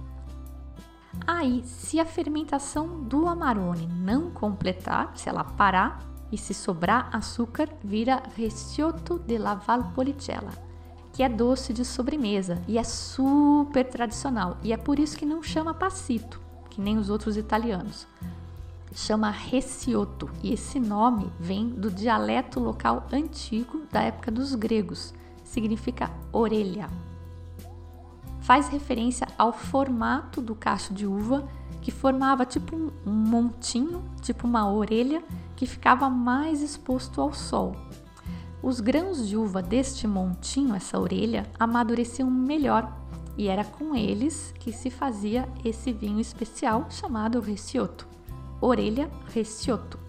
Aí, 1.25 1.63
se 1.65 1.99
a 1.99 2.05
fermentação 2.05 3.03
do 3.03 3.27
amarone 3.27 3.87
não 3.87 4.29
completar, 4.29 5.17
se 5.17 5.27
ela 5.27 5.43
parar 5.43 5.99
e 6.31 6.37
se 6.37 6.53
sobrar 6.53 7.09
açúcar, 7.11 7.69
vira 7.83 8.21
Recioto 8.35 9.17
della 9.17 9.55
Valpolicella, 9.55 10.51
que 11.15 11.23
é 11.23 11.29
doce 11.29 11.71
de 11.71 11.85
sobremesa 11.85 12.61
e 12.67 12.77
é 12.77 12.83
super 12.83 13.85
tradicional. 13.89 14.57
E 14.61 14.73
é 14.73 14.77
por 14.77 14.99
isso 14.99 15.17
que 15.17 15.25
não 15.25 15.41
chama 15.41 15.73
passito, 15.73 16.41
que 16.69 16.81
nem 16.81 16.97
os 16.97 17.09
outros 17.09 17.37
italianos. 17.37 18.05
Chama 18.93 19.29
Recioto 19.29 20.29
e 20.43 20.53
esse 20.53 20.79
nome 20.79 21.31
vem 21.39 21.69
do 21.69 21.89
dialeto 21.89 22.59
local 22.59 23.07
antigo 23.11 23.83
da 23.91 24.01
época 24.01 24.29
dos 24.29 24.53
gregos. 24.55 25.13
Significa 25.43 26.11
orelha 26.31 26.89
faz 28.45 28.67
referência 28.67 29.27
ao 29.39 29.51
formato 29.51 30.39
do 30.39 30.53
cacho 30.53 30.93
de 30.93 31.07
uva, 31.07 31.49
que 31.81 31.89
formava 31.89 32.45
tipo 32.45 32.75
um 32.75 33.11
montinho, 33.11 34.03
tipo 34.21 34.45
uma 34.45 34.71
orelha, 34.71 35.23
que 35.55 35.65
ficava 35.65 36.11
mais 36.11 36.61
exposto 36.61 37.19
ao 37.19 37.33
sol. 37.33 37.75
Os 38.65 38.79
grãos 38.79 39.27
de 39.27 39.37
uva 39.37 39.61
deste 39.61 40.07
montinho, 40.07 40.73
essa 40.73 40.99
orelha, 40.99 41.45
amadureciam 41.59 42.31
melhor 42.31 42.91
e 43.37 43.47
era 43.47 43.63
com 43.63 43.95
eles 43.95 44.55
que 44.59 44.73
se 44.73 44.89
fazia 44.89 45.47
esse 45.63 45.93
vinho 45.93 46.19
especial 46.19 46.87
chamado 46.89 47.39
Recioto. 47.39 48.07
Orelha 48.59 49.07
Recioto. 49.31 49.99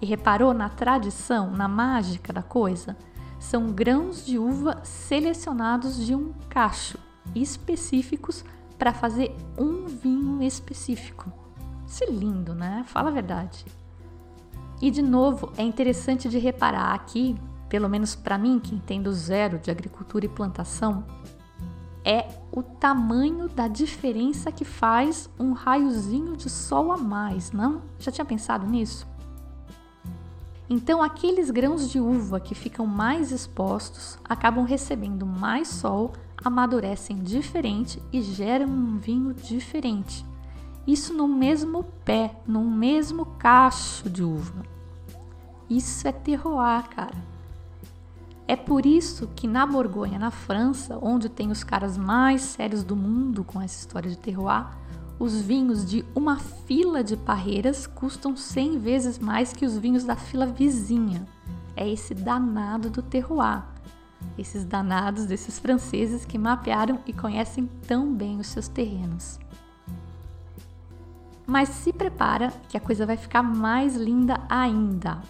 E 0.00 0.06
reparou 0.06 0.54
na 0.54 0.68
tradição, 0.68 1.50
na 1.50 1.66
mágica 1.66 2.32
da 2.32 2.40
coisa? 2.40 2.96
São 3.40 3.72
grãos 3.72 4.24
de 4.24 4.38
uva 4.38 4.78
selecionados 4.84 6.06
de 6.06 6.14
um 6.14 6.32
cacho 6.48 7.00
específicos 7.34 8.44
para 8.78 8.92
fazer 8.92 9.34
um 9.58 9.86
vinho 9.86 10.40
específico. 10.40 11.32
Isso 11.84 12.04
é 12.04 12.06
lindo, 12.06 12.54
né? 12.54 12.84
Fala 12.86 13.08
a 13.08 13.12
verdade. 13.12 13.66
E 14.80 14.88
de 14.88 15.02
novo, 15.02 15.52
é 15.56 15.64
interessante 15.64 16.28
de 16.28 16.38
reparar 16.38 16.94
aqui, 16.94 17.36
pelo 17.72 17.88
menos 17.88 18.14
para 18.14 18.36
mim, 18.36 18.60
que 18.60 18.74
entendo 18.74 19.10
zero 19.14 19.58
de 19.58 19.70
agricultura 19.70 20.26
e 20.26 20.28
plantação, 20.28 21.06
é 22.04 22.28
o 22.50 22.62
tamanho 22.62 23.48
da 23.48 23.66
diferença 23.66 24.52
que 24.52 24.62
faz 24.62 25.30
um 25.40 25.52
raiozinho 25.54 26.36
de 26.36 26.50
sol 26.50 26.92
a 26.92 26.98
mais, 26.98 27.50
não? 27.50 27.80
Já 27.98 28.12
tinha 28.12 28.26
pensado 28.26 28.66
nisso? 28.66 29.06
Então, 30.68 31.02
aqueles 31.02 31.50
grãos 31.50 31.90
de 31.90 31.98
uva 31.98 32.38
que 32.38 32.54
ficam 32.54 32.84
mais 32.84 33.32
expostos 33.32 34.18
acabam 34.22 34.66
recebendo 34.66 35.24
mais 35.24 35.68
sol, 35.68 36.12
amadurecem 36.44 37.22
diferente 37.22 38.02
e 38.12 38.20
geram 38.20 38.66
um 38.66 38.98
vinho 38.98 39.32
diferente. 39.32 40.26
Isso 40.86 41.14
no 41.14 41.26
mesmo 41.26 41.84
pé, 42.04 42.36
no 42.46 42.62
mesmo 42.62 43.24
cacho 43.24 44.10
de 44.10 44.22
uva. 44.22 44.62
Isso 45.70 46.06
é 46.06 46.12
terroir, 46.12 46.86
cara. 46.90 47.31
É 48.46 48.56
por 48.56 48.84
isso 48.84 49.28
que 49.36 49.46
na 49.46 49.64
Borgonha, 49.64 50.18
na 50.18 50.30
França, 50.30 50.98
onde 51.00 51.28
tem 51.28 51.50
os 51.50 51.62
caras 51.62 51.96
mais 51.96 52.42
sérios 52.42 52.82
do 52.82 52.96
mundo 52.96 53.44
com 53.44 53.60
essa 53.60 53.78
história 53.78 54.10
de 54.10 54.18
terroir, 54.18 54.66
os 55.18 55.40
vinhos 55.40 55.88
de 55.88 56.04
uma 56.14 56.38
fila 56.38 57.04
de 57.04 57.16
parreiras 57.16 57.86
custam 57.86 58.36
100 58.36 58.78
vezes 58.78 59.18
mais 59.18 59.52
que 59.52 59.64
os 59.64 59.78
vinhos 59.78 60.04
da 60.04 60.16
fila 60.16 60.46
vizinha. 60.46 61.24
É 61.76 61.88
esse 61.88 62.12
danado 62.12 62.90
do 62.90 63.02
terroir. 63.02 63.62
Esses 64.36 64.64
danados 64.64 65.26
desses 65.26 65.58
franceses 65.58 66.24
que 66.24 66.38
mapearam 66.38 66.98
e 67.06 67.12
conhecem 67.12 67.70
tão 67.86 68.12
bem 68.12 68.40
os 68.40 68.48
seus 68.48 68.66
terrenos. 68.66 69.38
Mas 71.46 71.68
se 71.68 71.92
prepara 71.92 72.52
que 72.68 72.76
a 72.76 72.80
coisa 72.80 73.06
vai 73.06 73.16
ficar 73.16 73.42
mais 73.42 73.94
linda 73.94 74.40
ainda. 74.48 75.20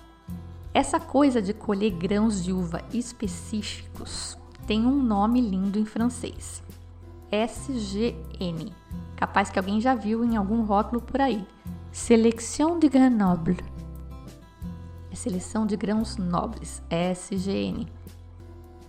Essa 0.74 0.98
coisa 0.98 1.42
de 1.42 1.52
colher 1.52 1.90
grãos 1.90 2.42
de 2.42 2.50
uva 2.50 2.82
específicos 2.94 4.38
tem 4.66 4.86
um 4.86 5.02
nome 5.02 5.38
lindo 5.40 5.78
em 5.78 5.84
francês: 5.84 6.62
SGN. 7.30 8.72
Capaz 9.14 9.50
que 9.50 9.58
alguém 9.58 9.80
já 9.80 9.94
viu 9.94 10.24
em 10.24 10.36
algum 10.36 10.62
rótulo 10.62 11.02
por 11.02 11.20
aí. 11.20 11.46
Selection 11.92 12.78
de 12.78 12.88
Grenoble. 12.88 13.58
É 15.10 15.14
seleção 15.14 15.66
de 15.66 15.76
grãos 15.76 16.16
nobres, 16.16 16.82
SGN. 16.88 17.86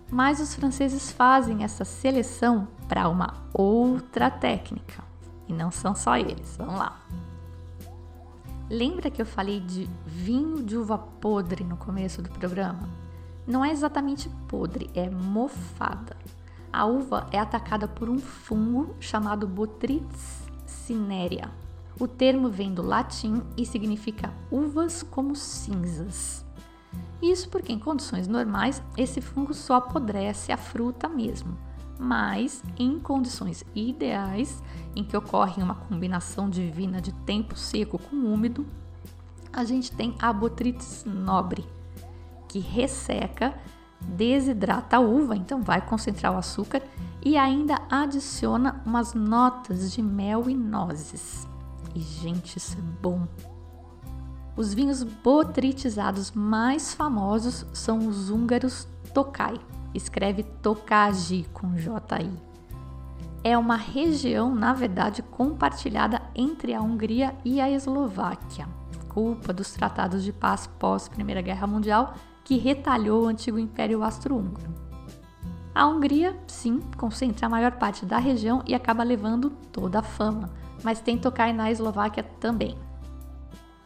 Mas 0.09 0.39
os 0.39 0.55
franceses 0.55 1.11
fazem 1.11 1.65
essa 1.65 1.83
seleção 1.83 2.65
para 2.87 3.09
uma 3.09 3.43
outra 3.53 4.31
técnica. 4.31 5.03
E 5.49 5.53
não 5.53 5.69
são 5.69 5.93
só 5.93 6.15
eles. 6.15 6.55
Vamos 6.57 6.75
lá. 6.75 7.01
Lembra 8.73 9.11
que 9.11 9.21
eu 9.21 9.25
falei 9.27 9.59
de 9.59 9.87
vinho 10.03 10.63
de 10.63 10.75
uva 10.75 10.97
podre 10.97 11.63
no 11.63 11.77
começo 11.77 12.23
do 12.23 12.31
programa? 12.31 12.89
Não 13.45 13.63
é 13.63 13.69
exatamente 13.69 14.27
podre, 14.47 14.89
é 14.95 15.07
mofada. 15.11 16.17
A 16.71 16.83
uva 16.83 17.27
é 17.31 17.37
atacada 17.37 17.87
por 17.87 18.09
um 18.09 18.17
fungo 18.17 18.95
chamado 18.99 19.47
Botrytis 19.47 20.49
cinerea. 20.65 21.51
O 21.99 22.07
termo 22.07 22.49
vem 22.49 22.73
do 22.73 22.81
latim 22.81 23.43
e 23.55 23.63
significa 23.63 24.33
uvas 24.49 25.03
como 25.03 25.35
cinzas. 25.35 26.43
Isso 27.21 27.49
porque 27.49 27.71
em 27.71 27.77
condições 27.77 28.27
normais 28.27 28.81
esse 28.97 29.21
fungo 29.21 29.53
só 29.53 29.75
apodrece 29.75 30.51
a 30.51 30.57
fruta 30.57 31.07
mesmo 31.07 31.55
mas 32.03 32.61
em 32.77 32.99
condições 32.99 33.63
ideais, 33.73 34.61
em 34.93 35.03
que 35.03 35.15
ocorre 35.15 35.63
uma 35.63 35.75
combinação 35.75 36.49
divina 36.49 36.99
de 36.99 37.13
tempo 37.13 37.55
seco 37.55 37.97
com 37.97 38.15
úmido, 38.15 38.65
a 39.51 39.63
gente 39.63 39.91
tem 39.91 40.15
a 40.19 40.33
botrytis 40.33 41.05
nobre, 41.05 41.65
que 42.49 42.59
resseca, 42.59 43.57
desidrata 44.01 44.97
a 44.97 44.99
uva, 44.99 45.35
então 45.35 45.61
vai 45.61 45.79
concentrar 45.79 46.33
o 46.33 46.37
açúcar 46.37 46.81
e 47.23 47.37
ainda 47.37 47.81
adiciona 47.89 48.81
umas 48.85 49.13
notas 49.13 49.93
de 49.93 50.01
mel 50.01 50.49
e 50.49 50.53
nozes. 50.53 51.47
E 51.95 51.99
gente, 51.99 52.57
isso 52.57 52.77
é 52.77 52.81
bom. 53.01 53.25
Os 54.57 54.73
vinhos 54.73 55.03
botritizados 55.03 56.31
mais 56.31 56.93
famosos 56.93 57.65
são 57.73 58.07
os 58.07 58.29
húngaros 58.29 58.87
Tokai 59.13 59.59
escreve 59.93 60.43
Tokaji 60.43 61.45
com 61.53 61.75
J-I. 61.75 62.31
É 63.43 63.57
uma 63.57 63.75
região, 63.75 64.55
na 64.55 64.73
verdade, 64.73 65.21
compartilhada 65.21 66.21
entre 66.33 66.73
a 66.73 66.81
Hungria 66.81 67.35
e 67.43 67.59
a 67.59 67.69
Eslováquia, 67.69 68.67
culpa 69.09 69.51
dos 69.51 69.71
tratados 69.73 70.23
de 70.23 70.31
paz 70.31 70.65
pós 70.65 71.07
Primeira 71.07 71.41
Guerra 71.41 71.67
Mundial 71.67 72.13
que 72.43 72.57
retalhou 72.57 73.23
o 73.23 73.27
antigo 73.27 73.57
Império 73.57 74.03
Austro-Húngaro. 74.03 74.73
A 75.73 75.87
Hungria, 75.87 76.37
sim, 76.47 76.81
concentra 76.97 77.47
a 77.47 77.49
maior 77.49 77.73
parte 77.73 78.05
da 78.05 78.17
região 78.17 78.61
e 78.65 78.75
acaba 78.75 79.01
levando 79.03 79.49
toda 79.71 79.99
a 79.99 80.03
fama, 80.03 80.51
mas 80.83 80.99
tem 80.99 81.17
Tokai 81.17 81.51
na 81.51 81.71
Eslováquia 81.71 82.23
também. 82.23 82.77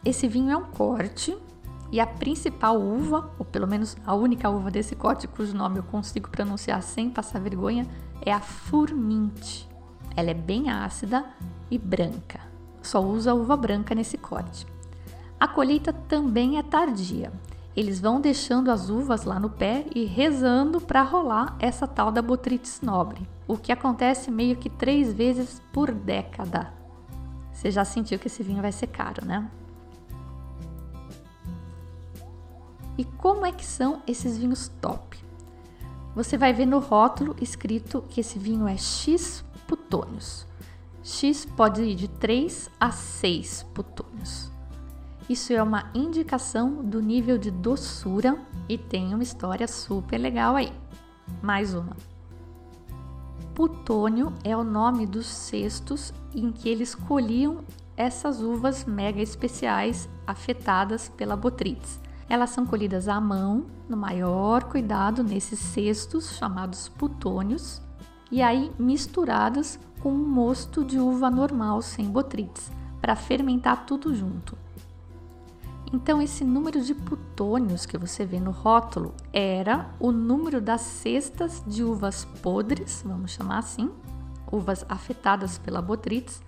Esse 0.04 0.28
vinho 0.28 0.50
é 0.50 0.56
um 0.56 0.64
corte 0.64 1.36
e 1.90 2.00
a 2.00 2.06
principal 2.06 2.80
uva, 2.80 3.30
ou 3.38 3.44
pelo 3.44 3.66
menos 3.66 3.96
a 4.04 4.14
única 4.14 4.48
uva 4.50 4.70
desse 4.70 4.94
corte 4.94 5.26
cujo 5.26 5.56
nome 5.56 5.78
eu 5.78 5.82
consigo 5.82 6.28
pronunciar 6.28 6.82
sem 6.82 7.08
passar 7.08 7.40
vergonha, 7.40 7.86
é 8.20 8.32
a 8.32 8.40
Furmint. 8.40 9.66
Ela 10.14 10.30
é 10.30 10.34
bem 10.34 10.70
ácida 10.70 11.24
e 11.70 11.78
branca. 11.78 12.40
Só 12.82 13.00
usa 13.00 13.34
uva 13.34 13.56
branca 13.56 13.94
nesse 13.94 14.18
corte. 14.18 14.66
A 15.38 15.46
colheita 15.46 15.92
também 15.92 16.58
é 16.58 16.62
tardia. 16.62 17.32
Eles 17.76 18.00
vão 18.00 18.20
deixando 18.20 18.70
as 18.70 18.90
uvas 18.90 19.24
lá 19.24 19.38
no 19.38 19.50
pé 19.50 19.86
e 19.94 20.04
rezando 20.04 20.80
para 20.80 21.02
rolar 21.02 21.56
essa 21.60 21.86
tal 21.86 22.10
da 22.10 22.20
Botrytis 22.20 22.80
nobre, 22.80 23.28
o 23.46 23.56
que 23.56 23.70
acontece 23.70 24.32
meio 24.32 24.56
que 24.56 24.68
três 24.68 25.12
vezes 25.12 25.62
por 25.72 25.92
década. 25.92 26.72
Você 27.52 27.70
já 27.70 27.84
sentiu 27.84 28.18
que 28.18 28.26
esse 28.26 28.42
vinho 28.42 28.62
vai 28.62 28.72
ser 28.72 28.88
caro, 28.88 29.24
né? 29.24 29.48
E 32.98 33.04
como 33.04 33.46
é 33.46 33.52
que 33.52 33.64
são 33.64 34.02
esses 34.08 34.36
vinhos 34.36 34.66
top? 34.80 35.16
Você 36.16 36.36
vai 36.36 36.52
ver 36.52 36.66
no 36.66 36.80
rótulo 36.80 37.36
escrito 37.40 38.02
que 38.08 38.20
esse 38.20 38.40
vinho 38.40 38.66
é 38.66 38.76
X 38.76 39.44
putônios. 39.68 40.44
X 41.04 41.44
pode 41.44 41.80
ir 41.80 41.94
de 41.94 42.08
3 42.08 42.68
a 42.80 42.90
6 42.90 43.66
putônios. 43.72 44.50
Isso 45.28 45.52
é 45.52 45.62
uma 45.62 45.90
indicação 45.94 46.82
do 46.82 47.00
nível 47.00 47.38
de 47.38 47.52
doçura 47.52 48.36
e 48.68 48.76
tem 48.76 49.14
uma 49.14 49.22
história 49.22 49.68
super 49.68 50.18
legal 50.18 50.56
aí. 50.56 50.72
Mais 51.40 51.74
uma. 51.74 51.96
Putônio 53.54 54.32
é 54.42 54.56
o 54.56 54.64
nome 54.64 55.06
dos 55.06 55.26
cestos 55.26 56.12
em 56.34 56.50
que 56.50 56.68
eles 56.68 56.96
colhiam 56.96 57.62
essas 57.96 58.42
uvas 58.42 58.84
mega 58.84 59.22
especiais 59.22 60.08
afetadas 60.26 61.08
pela 61.08 61.36
botrites. 61.36 62.00
Elas 62.28 62.50
são 62.50 62.66
colhidas 62.66 63.08
à 63.08 63.20
mão, 63.20 63.64
no 63.88 63.96
maior 63.96 64.64
cuidado, 64.64 65.24
nesses 65.24 65.58
cestos 65.58 66.36
chamados 66.36 66.88
putônios, 66.88 67.80
e 68.30 68.42
aí 68.42 68.70
misturadas 68.78 69.78
com 70.00 70.12
um 70.12 70.28
mosto 70.28 70.84
de 70.84 70.98
uva 70.98 71.30
normal 71.30 71.80
sem 71.80 72.04
botrites, 72.06 72.70
para 73.00 73.16
fermentar 73.16 73.86
tudo 73.86 74.14
junto. 74.14 74.56
Então, 75.90 76.20
esse 76.20 76.44
número 76.44 76.82
de 76.82 76.94
putônios 76.94 77.86
que 77.86 77.96
você 77.96 78.26
vê 78.26 78.38
no 78.38 78.50
rótulo 78.50 79.14
era 79.32 79.88
o 79.98 80.12
número 80.12 80.60
das 80.60 80.82
cestas 80.82 81.62
de 81.66 81.82
uvas 81.82 82.26
podres, 82.42 83.02
vamos 83.06 83.30
chamar 83.30 83.60
assim, 83.60 83.90
uvas 84.52 84.84
afetadas 84.86 85.56
pela 85.56 85.80
botrites, 85.80 86.42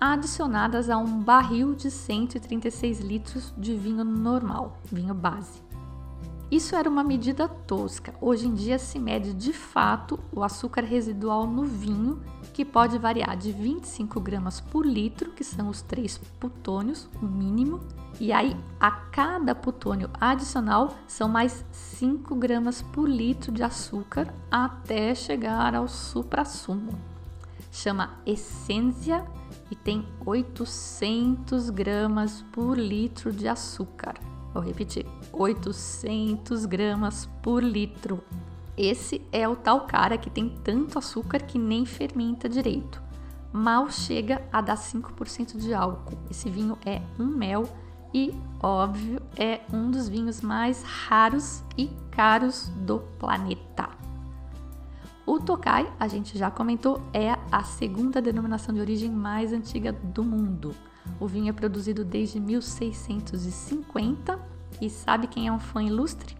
adicionadas 0.00 0.88
a 0.88 0.96
um 0.96 1.20
barril 1.20 1.74
de 1.74 1.90
136 1.90 3.00
litros 3.00 3.52
de 3.56 3.74
vinho 3.76 4.04
normal, 4.04 4.78
vinho 4.84 5.14
base. 5.14 5.68
Isso 6.50 6.74
era 6.74 6.88
uma 6.88 7.04
medida 7.04 7.46
tosca. 7.46 8.14
Hoje 8.22 8.46
em 8.48 8.54
dia 8.54 8.78
se 8.78 8.98
mede 8.98 9.34
de 9.34 9.52
fato 9.52 10.18
o 10.32 10.42
açúcar 10.42 10.82
residual 10.82 11.46
no 11.46 11.64
vinho, 11.64 12.22
que 12.54 12.64
pode 12.64 12.96
variar 12.98 13.36
de 13.36 13.52
25 13.52 14.18
gramas 14.18 14.58
por 14.58 14.86
litro, 14.86 15.32
que 15.32 15.44
são 15.44 15.68
os 15.68 15.82
três 15.82 16.16
putônios, 16.40 17.06
o 17.20 17.26
mínimo, 17.26 17.80
e 18.18 18.32
aí 18.32 18.56
a 18.80 18.90
cada 18.90 19.54
putônio 19.54 20.08
adicional 20.18 20.96
são 21.06 21.28
mais 21.28 21.64
5 21.70 22.34
gramas 22.34 22.80
por 22.80 23.06
litro 23.06 23.52
de 23.52 23.62
açúcar 23.62 24.34
até 24.50 25.14
chegar 25.14 25.74
ao 25.74 25.86
supra-sumo. 25.86 26.98
Chama 27.70 28.18
essência 28.24 29.22
e 29.70 29.76
tem 29.76 30.06
800 30.24 31.70
gramas 31.70 32.44
por 32.52 32.78
litro 32.78 33.32
de 33.32 33.48
açúcar. 33.48 34.14
Vou 34.52 34.62
repetir: 34.62 35.06
800 35.32 36.66
gramas 36.66 37.28
por 37.42 37.62
litro. 37.62 38.22
Esse 38.76 39.20
é 39.32 39.48
o 39.48 39.56
tal 39.56 39.82
cara 39.86 40.16
que 40.16 40.30
tem 40.30 40.48
tanto 40.62 40.98
açúcar 40.98 41.40
que 41.40 41.58
nem 41.58 41.84
fermenta 41.84 42.48
direito. 42.48 43.02
Mal 43.52 43.90
chega 43.90 44.42
a 44.52 44.60
dar 44.60 44.76
5% 44.76 45.56
de 45.56 45.74
álcool. 45.74 46.18
Esse 46.30 46.48
vinho 46.48 46.78
é 46.86 47.02
um 47.18 47.26
mel 47.26 47.64
e, 48.14 48.32
óbvio, 48.62 49.20
é 49.36 49.60
um 49.72 49.90
dos 49.90 50.08
vinhos 50.08 50.40
mais 50.40 50.82
raros 50.82 51.62
e 51.76 51.88
caros 52.10 52.68
do 52.86 53.00
planeta. 53.18 53.97
O 55.28 55.38
Tokai, 55.38 55.92
a 56.00 56.08
gente 56.08 56.38
já 56.38 56.50
comentou, 56.50 57.02
é 57.12 57.36
a 57.52 57.62
segunda 57.62 58.22
denominação 58.22 58.74
de 58.74 58.80
origem 58.80 59.10
mais 59.10 59.52
antiga 59.52 59.92
do 59.92 60.24
mundo. 60.24 60.74
O 61.20 61.26
vinho 61.26 61.50
é 61.50 61.52
produzido 61.52 62.02
desde 62.02 62.40
1650 62.40 64.40
e 64.80 64.88
sabe 64.88 65.26
quem 65.26 65.46
é 65.46 65.52
um 65.52 65.58
fã 65.58 65.82
ilustre? 65.82 66.34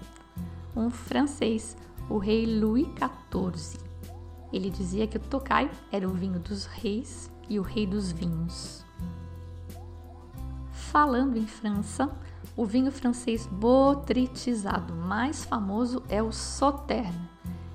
Um 0.75 0.89
francês, 0.89 1.77
o 2.09 2.17
rei 2.17 2.47
Louis 2.47 2.87
XIV. 2.87 3.79
Ele 4.51 4.71
dizia 4.71 5.07
que 5.07 5.19
o 5.19 5.21
Tokai 5.21 5.71
era 5.93 6.09
o 6.09 6.15
vinho 6.15 6.41
dos 6.41 6.65
reis 6.65 7.31
e 7.47 7.59
o 7.59 7.63
rei 7.63 7.87
dos 7.87 8.11
vinhos. 8.11 8.87
Falando 10.73 11.37
em 11.37 11.47
França, 11.47 12.11
O 12.57 12.65
vinho 12.65 12.91
francês 12.91 13.47
botrytisado 13.47 14.95
mais 14.95 15.45
famoso 15.45 16.03
é 16.09 16.23
o 16.23 16.33
Sauterne. 16.33 17.29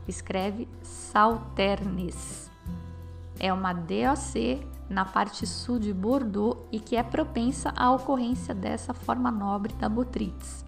Escreve 0.07 0.67
Sauternes. 1.13 2.49
É 3.39 3.53
uma 3.53 3.71
DOC 3.71 4.65
na 4.89 5.05
parte 5.05 5.45
sul 5.45 5.77
de 5.77 5.93
Bordeaux 5.93 6.65
e 6.71 6.79
que 6.79 6.95
é 6.95 7.03
propensa 7.03 7.71
à 7.75 7.91
ocorrência 7.91 8.55
dessa 8.55 8.95
forma 8.95 9.29
nobre 9.29 9.71
da 9.75 9.87
botrytis. 9.87 10.65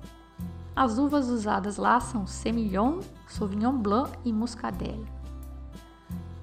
As 0.75 0.99
uvas 0.99 1.29
usadas 1.29 1.77
lá 1.77 1.99
são 1.99 2.27
Semillon, 2.27 2.99
Sauvignon 3.27 3.75
Blanc 3.75 4.12
e 4.23 4.31
Muscadelle. 4.31 5.08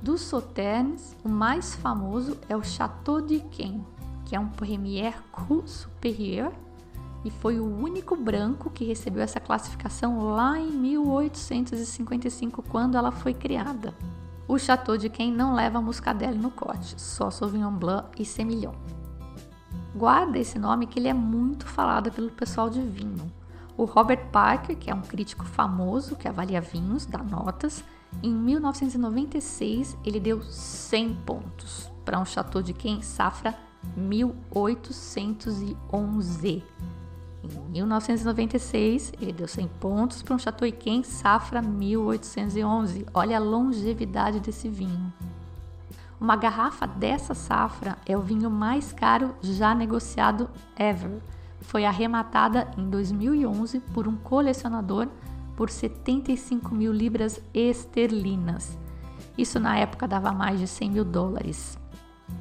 Dos 0.02 0.22
Sauternes, 0.22 1.16
o 1.22 1.28
mais 1.28 1.76
famoso 1.76 2.36
é 2.48 2.56
o 2.56 2.64
Château 2.64 3.20
de 3.20 3.38
Quen, 3.52 3.86
que 4.24 4.34
é 4.34 4.40
um 4.40 4.48
Premier 4.48 5.14
Cru 5.30 5.62
Supérieur 5.64 6.50
e 7.24 7.30
foi 7.30 7.61
o 7.61 7.64
único 7.64 8.16
branco 8.16 8.70
que 8.70 8.85
recebeu 8.85 9.22
essa 9.22 9.40
classificação 9.40 10.32
lá 10.32 10.58
em 10.58 10.70
1855, 10.70 12.62
quando 12.62 12.96
ela 12.96 13.11
foi 13.11 13.32
criada. 13.32 13.94
O 14.48 14.58
Chateau 14.58 14.96
de 14.96 15.08
quem 15.08 15.32
não 15.32 15.54
leva 15.54 15.80
muscadelle 15.80 16.38
no 16.38 16.50
corte, 16.50 17.00
só 17.00 17.30
Sauvignon 17.30 17.72
Blanc 17.72 18.20
e 18.20 18.24
Semillon. 18.24 18.74
Guarda 19.94 20.38
esse 20.38 20.58
nome 20.58 20.87
que 20.87 20.98
ele 20.98 21.08
é 21.08 21.14
muito 21.14 21.66
falado 21.66 22.11
pelo 22.11 22.30
pessoal 22.30 22.68
de 22.68 22.80
vinho. 22.80 23.30
O 23.76 23.85
Robert 23.85 24.30
Parker, 24.30 24.76
que 24.76 24.90
é 24.90 24.94
um 24.94 25.02
crítico 25.02 25.44
famoso 25.44 26.16
que 26.16 26.26
avalia 26.26 26.61
vinhos, 26.61 27.06
dá 27.06 27.18
notas, 27.18 27.85
em 28.22 28.35
1996 28.35 29.96
ele 30.04 30.20
deu 30.20 30.42
100 30.42 31.14
pontos 31.26 31.90
para 32.04 32.18
um 32.18 32.24
Chateau 32.24 32.62
de 32.62 32.72
quem 32.72 33.00
safra 33.00 33.54
1811. 33.96 36.64
Em 37.42 37.72
1996, 37.72 39.12
ele 39.20 39.33
deu 39.33 39.48
100 39.48 39.68
pontos 39.81 40.22
para 40.22 40.35
um 40.35 40.38
Chateau 40.38 40.66
Yquem 40.66 41.02
Safra 41.02 41.61
1811. 41.61 43.07
Olha 43.12 43.37
a 43.37 43.40
longevidade 43.40 44.38
desse 44.38 44.68
vinho. 44.68 45.12
Uma 46.20 46.37
garrafa 46.37 46.87
dessa 46.87 47.35
safra 47.35 47.98
é 48.07 48.16
o 48.16 48.20
vinho 48.20 48.48
mais 48.48 48.92
caro 48.92 49.35
já 49.42 49.74
negociado 49.74 50.48
ever. 50.78 51.20
Foi 51.61 51.85
arrematada 51.85 52.70
em 52.78 52.88
2011 52.88 53.81
por 53.92 54.07
um 54.07 54.14
colecionador 54.16 55.09
por 55.57 55.68
75 55.68 56.72
mil 56.74 56.92
libras 56.92 57.40
esterlinas. 57.52 58.78
Isso 59.37 59.59
na 59.59 59.76
época 59.76 60.07
dava 60.07 60.33
mais 60.33 60.61
de 60.61 60.68
100 60.68 60.90
mil 60.90 61.05
dólares. 61.05 61.76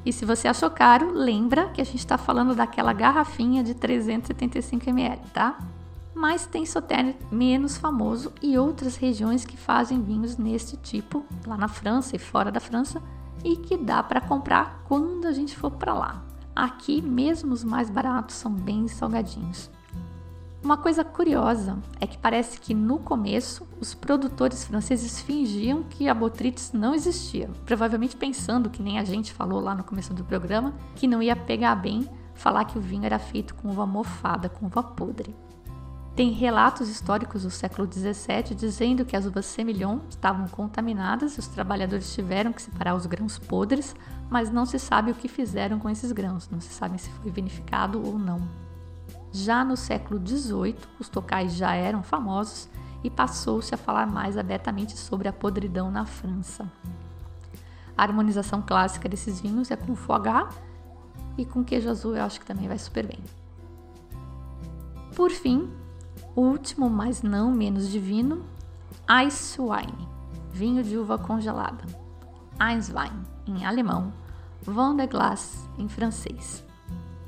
E 0.04 0.12
se 0.12 0.24
você 0.24 0.48
achou 0.48 0.70
caro, 0.70 1.12
lembra 1.12 1.68
que 1.68 1.80
a 1.80 1.84
gente 1.84 1.98
está 1.98 2.18
falando 2.18 2.54
daquela 2.54 2.92
garrafinha 2.92 3.62
de 3.62 3.74
375 3.74 4.88
ml, 4.90 5.20
tá? 5.32 5.58
Mas 6.14 6.46
tem 6.46 6.66
Sauternes 6.66 7.16
menos 7.30 7.76
famoso 7.76 8.32
e 8.42 8.58
outras 8.58 8.96
regiões 8.96 9.44
que 9.44 9.56
fazem 9.56 10.02
vinhos 10.02 10.36
neste 10.36 10.76
tipo, 10.76 11.24
lá 11.46 11.56
na 11.56 11.68
França 11.68 12.16
e 12.16 12.18
fora 12.18 12.50
da 12.50 12.60
França, 12.60 13.02
e 13.44 13.56
que 13.56 13.76
dá 13.76 14.02
para 14.02 14.20
comprar 14.20 14.82
quando 14.84 15.26
a 15.26 15.32
gente 15.32 15.56
for 15.56 15.70
para 15.70 15.94
lá. 15.94 16.22
Aqui, 16.54 17.00
mesmo 17.00 17.52
os 17.52 17.64
mais 17.64 17.88
baratos 17.88 18.36
são 18.36 18.52
bem 18.52 18.86
salgadinhos. 18.86 19.70
Uma 20.64 20.76
coisa 20.76 21.04
curiosa 21.04 21.76
é 22.00 22.06
que 22.06 22.16
parece 22.16 22.60
que 22.60 22.72
no 22.72 23.00
começo 23.00 23.66
os 23.80 23.94
produtores 23.94 24.64
franceses 24.64 25.20
fingiam 25.20 25.82
que 25.82 26.08
a 26.08 26.14
botrytis 26.14 26.72
não 26.72 26.94
existia, 26.94 27.50
provavelmente 27.66 28.14
pensando 28.14 28.70
que 28.70 28.80
nem 28.80 29.00
a 29.00 29.04
gente 29.04 29.32
falou 29.32 29.60
lá 29.60 29.74
no 29.74 29.82
começo 29.82 30.14
do 30.14 30.22
programa, 30.22 30.72
que 30.94 31.08
não 31.08 31.20
ia 31.20 31.34
pegar 31.34 31.74
bem 31.74 32.08
falar 32.32 32.64
que 32.64 32.78
o 32.78 32.80
vinho 32.80 33.04
era 33.04 33.18
feito 33.18 33.56
com 33.56 33.70
uva 33.70 33.84
mofada, 33.84 34.48
com 34.48 34.66
uva 34.66 34.84
podre. 34.84 35.34
Tem 36.14 36.30
relatos 36.30 36.88
históricos 36.88 37.42
do 37.42 37.50
século 37.50 37.90
XVII 37.90 38.54
dizendo 38.54 39.04
que 39.04 39.16
as 39.16 39.26
uvas 39.26 39.46
Semillon 39.46 39.98
estavam 40.08 40.46
contaminadas 40.46 41.34
e 41.34 41.40
os 41.40 41.48
trabalhadores 41.48 42.14
tiveram 42.14 42.52
que 42.52 42.62
separar 42.62 42.94
os 42.94 43.06
grãos 43.06 43.36
podres, 43.36 43.96
mas 44.30 44.48
não 44.48 44.64
se 44.64 44.78
sabe 44.78 45.10
o 45.10 45.14
que 45.14 45.26
fizeram 45.26 45.80
com 45.80 45.90
esses 45.90 46.12
grãos, 46.12 46.48
não 46.48 46.60
se 46.60 46.68
sabe 46.68 47.00
se 47.00 47.10
foi 47.10 47.32
vinificado 47.32 48.00
ou 48.06 48.16
não. 48.16 48.40
Já 49.32 49.64
no 49.64 49.76
século 49.76 50.20
XVIII, 50.24 50.76
os 51.00 51.08
tocais 51.08 51.54
já 51.54 51.74
eram 51.74 52.02
famosos 52.02 52.68
e 53.02 53.10
passou-se 53.10 53.74
a 53.74 53.78
falar 53.78 54.06
mais 54.06 54.36
abertamente 54.36 54.96
sobre 54.96 55.26
a 55.26 55.32
podridão 55.32 55.90
na 55.90 56.04
França. 56.04 56.70
A 57.96 58.02
harmonização 58.02 58.62
clássica 58.62 59.08
desses 59.08 59.40
vinhos 59.40 59.70
é 59.70 59.76
com 59.76 59.96
foie 59.96 60.20
gras 60.20 60.54
e 61.36 61.44
com 61.44 61.64
queijo 61.64 61.88
azul 61.88 62.16
eu 62.16 62.24
acho 62.24 62.38
que 62.40 62.46
também 62.46 62.68
vai 62.68 62.78
super 62.78 63.06
bem. 63.06 63.18
Por 65.16 65.30
fim, 65.30 65.70
o 66.34 66.42
último, 66.42 66.88
mas 66.88 67.22
não 67.22 67.50
menos 67.50 67.88
divino, 67.88 68.44
Ice 69.26 69.60
Wine, 69.60 70.08
vinho 70.50 70.82
de 70.82 70.96
uva 70.96 71.18
congelada. 71.18 71.84
Eiswein 72.60 73.12
em 73.46 73.64
alemão, 73.64 74.12
Vin 74.62 74.96
de 74.96 75.06
Glace 75.06 75.68
em 75.78 75.88
francês. 75.88 76.64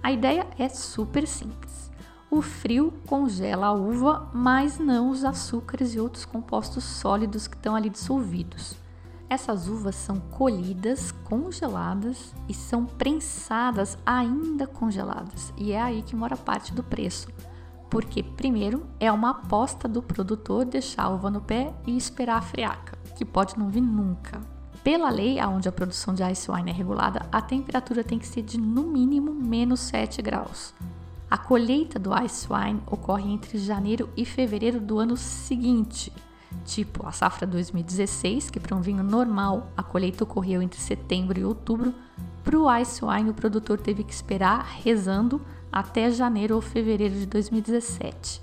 A 0.02 0.12
ideia 0.12 0.46
é 0.58 0.68
super 0.68 1.26
simples. 1.26 1.90
O 2.34 2.42
frio 2.42 2.92
congela 3.06 3.68
a 3.68 3.72
uva, 3.72 4.28
mas 4.34 4.80
não 4.80 5.08
os 5.08 5.24
açúcares 5.24 5.94
e 5.94 6.00
outros 6.00 6.24
compostos 6.24 6.82
sólidos 6.82 7.46
que 7.46 7.54
estão 7.54 7.76
ali 7.76 7.88
dissolvidos. 7.88 8.74
Essas 9.30 9.68
uvas 9.68 9.94
são 9.94 10.18
colhidas, 10.18 11.12
congeladas 11.12 12.34
e 12.48 12.52
são 12.52 12.86
prensadas 12.86 13.96
ainda 14.04 14.66
congeladas. 14.66 15.54
E 15.56 15.70
é 15.70 15.80
aí 15.80 16.02
que 16.02 16.16
mora 16.16 16.36
parte 16.36 16.74
do 16.74 16.82
preço. 16.82 17.28
Porque, 17.88 18.20
primeiro, 18.20 18.84
é 18.98 19.12
uma 19.12 19.30
aposta 19.30 19.86
do 19.86 20.02
produtor 20.02 20.64
deixar 20.64 21.04
a 21.04 21.10
uva 21.10 21.30
no 21.30 21.40
pé 21.40 21.72
e 21.86 21.96
esperar 21.96 22.38
a 22.38 22.42
friaca, 22.42 22.98
que 23.16 23.24
pode 23.24 23.56
não 23.56 23.68
vir 23.68 23.80
nunca. 23.80 24.40
Pela 24.82 25.08
lei, 25.08 25.40
onde 25.44 25.68
a 25.68 25.72
produção 25.72 26.12
de 26.12 26.24
ice 26.32 26.50
wine 26.50 26.72
é 26.72 26.74
regulada, 26.74 27.28
a 27.30 27.40
temperatura 27.40 28.02
tem 28.02 28.18
que 28.18 28.26
ser 28.26 28.42
de 28.42 28.58
no 28.58 28.82
mínimo 28.82 29.32
menos 29.32 29.78
7 29.78 30.20
graus. 30.20 30.74
A 31.34 31.36
colheita 31.36 31.98
do 31.98 32.12
ice 32.24 32.46
wine 32.48 32.80
ocorre 32.86 33.28
entre 33.28 33.58
janeiro 33.58 34.08
e 34.16 34.24
fevereiro 34.24 34.78
do 34.78 35.00
ano 35.00 35.16
seguinte, 35.16 36.12
tipo 36.64 37.04
a 37.04 37.10
safra 37.10 37.44
2016, 37.44 38.50
que 38.50 38.60
para 38.60 38.76
um 38.76 38.80
vinho 38.80 39.02
normal 39.02 39.66
a 39.76 39.82
colheita 39.82 40.22
ocorreu 40.22 40.62
entre 40.62 40.78
setembro 40.78 41.36
e 41.36 41.44
outubro, 41.44 41.92
para 42.44 42.56
o 42.56 42.72
ice 42.76 43.04
wine 43.04 43.30
o 43.30 43.34
produtor 43.34 43.80
teve 43.80 44.04
que 44.04 44.12
esperar 44.12 44.64
rezando 44.80 45.42
até 45.72 46.08
janeiro 46.08 46.54
ou 46.54 46.60
fevereiro 46.60 47.16
de 47.16 47.26
2017. 47.26 48.40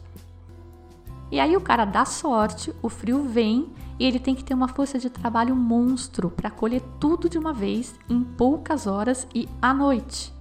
E 1.31 1.39
aí 1.39 1.55
o 1.55 1.61
cara 1.61 1.85
dá 1.85 2.03
sorte, 2.03 2.75
o 2.81 2.89
frio 2.89 3.23
vem 3.23 3.69
e 3.97 4.05
ele 4.05 4.19
tem 4.19 4.35
que 4.35 4.43
ter 4.43 4.53
uma 4.53 4.67
força 4.67 4.99
de 4.99 5.09
trabalho 5.09 5.55
monstro 5.55 6.29
para 6.29 6.51
colher 6.51 6.81
tudo 6.99 7.29
de 7.29 7.37
uma 7.37 7.53
vez 7.53 7.95
em 8.09 8.21
poucas 8.21 8.85
horas 8.85 9.25
e 9.33 9.47
à 9.61 9.73
noite 9.73 10.40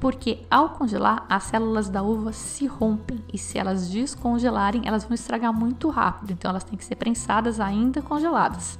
porque 0.00 0.44
ao 0.50 0.70
congelar 0.70 1.24
as 1.28 1.44
células 1.44 1.88
da 1.88 2.02
uva 2.02 2.32
se 2.32 2.66
rompem 2.66 3.22
e 3.32 3.38
se 3.38 3.58
elas 3.58 3.88
descongelarem, 3.88 4.82
elas 4.84 5.04
vão 5.04 5.14
estragar 5.14 5.52
muito 5.52 5.88
rápido, 5.88 6.32
então 6.32 6.50
elas 6.50 6.64
têm 6.64 6.76
que 6.76 6.84
ser 6.84 6.96
prensadas 6.96 7.60
ainda 7.60 8.02
congeladas. 8.02 8.78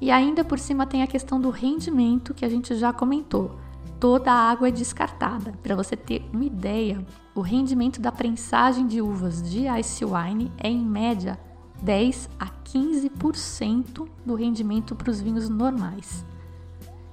E 0.00 0.10
ainda 0.10 0.44
por 0.44 0.58
cima 0.58 0.86
tem 0.86 1.02
a 1.02 1.06
questão 1.06 1.40
do 1.40 1.50
rendimento 1.50 2.34
que 2.34 2.44
a 2.44 2.48
gente 2.48 2.74
já 2.76 2.92
comentou. 2.92 3.58
Toda 3.98 4.30
a 4.30 4.50
água 4.50 4.68
é 4.68 4.70
descartada. 4.70 5.52
Para 5.62 5.74
você 5.74 5.96
ter 5.96 6.28
uma 6.32 6.44
ideia, 6.44 7.04
o 7.34 7.40
rendimento 7.40 8.00
da 8.00 8.12
prensagem 8.12 8.86
de 8.86 9.00
uvas 9.00 9.42
de 9.42 9.66
ice 9.66 10.04
wine 10.04 10.52
é 10.58 10.68
em 10.68 10.84
média 10.84 11.38
10 11.82 12.28
a 12.38 12.46
15% 12.46 14.06
do 14.24 14.34
rendimento 14.34 14.94
para 14.94 15.10
os 15.10 15.20
vinhos 15.20 15.48
normais. 15.48 16.24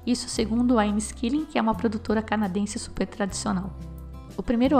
Isso 0.05 0.27
segundo 0.29 0.79
a 0.79 0.85
Skilling, 0.97 1.45
que 1.45 1.57
é 1.57 1.61
uma 1.61 1.75
produtora 1.75 2.21
canadense 2.21 2.79
super 2.79 3.05
tradicional. 3.07 3.71
O 4.37 4.43
primeiro 4.43 4.77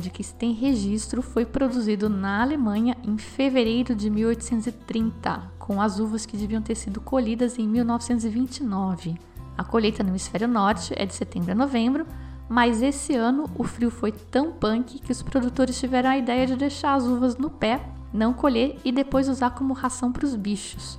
de 0.00 0.10
que 0.10 0.24
se 0.24 0.34
tem 0.34 0.52
registro 0.52 1.22
foi 1.22 1.44
produzido 1.44 2.08
na 2.08 2.42
Alemanha 2.42 2.96
em 3.04 3.18
fevereiro 3.18 3.94
de 3.94 4.10
1830, 4.10 5.52
com 5.58 5.80
as 5.80 6.00
uvas 6.00 6.24
que 6.24 6.36
deviam 6.36 6.62
ter 6.62 6.74
sido 6.74 7.00
colhidas 7.00 7.58
em 7.58 7.68
1929. 7.68 9.16
A 9.56 9.62
colheita 9.64 10.02
no 10.02 10.10
hemisfério 10.10 10.48
norte 10.48 10.92
é 10.96 11.06
de 11.06 11.14
setembro 11.14 11.52
a 11.52 11.54
novembro, 11.54 12.06
mas 12.48 12.82
esse 12.82 13.14
ano 13.14 13.50
o 13.56 13.64
frio 13.64 13.90
foi 13.90 14.12
tão 14.12 14.52
punk 14.52 14.98
que 14.98 15.12
os 15.12 15.22
produtores 15.22 15.78
tiveram 15.78 16.10
a 16.10 16.18
ideia 16.18 16.46
de 16.46 16.56
deixar 16.56 16.94
as 16.94 17.04
uvas 17.04 17.36
no 17.36 17.50
pé, 17.50 17.84
não 18.12 18.32
colher 18.32 18.78
e 18.84 18.90
depois 18.90 19.28
usar 19.28 19.50
como 19.50 19.74
ração 19.74 20.10
para 20.10 20.24
os 20.24 20.34
bichos. 20.34 20.98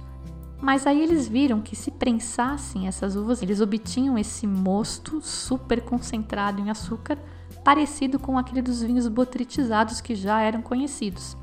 Mas 0.61 0.87
aí 0.87 1.01
eles 1.01 1.27
viram 1.27 1.61
que 1.61 1.75
se 1.75 1.91
prensassem 1.91 2.87
essas 2.87 3.15
uvas, 3.15 3.41
eles 3.41 3.61
obtinham 3.61 4.17
esse 4.17 4.47
mosto 4.47 5.21
super 5.21 5.81
concentrado 5.81 6.59
em 6.59 6.69
açúcar, 6.69 7.17
parecido 7.63 8.17
com 8.17 8.37
aquele 8.37 8.61
dos 8.61 8.81
vinhos 8.81 9.07
botritizados 9.07 10.01
que 10.01 10.15
já 10.15 10.41
eram 10.41 10.61
conhecidos. 10.61 11.37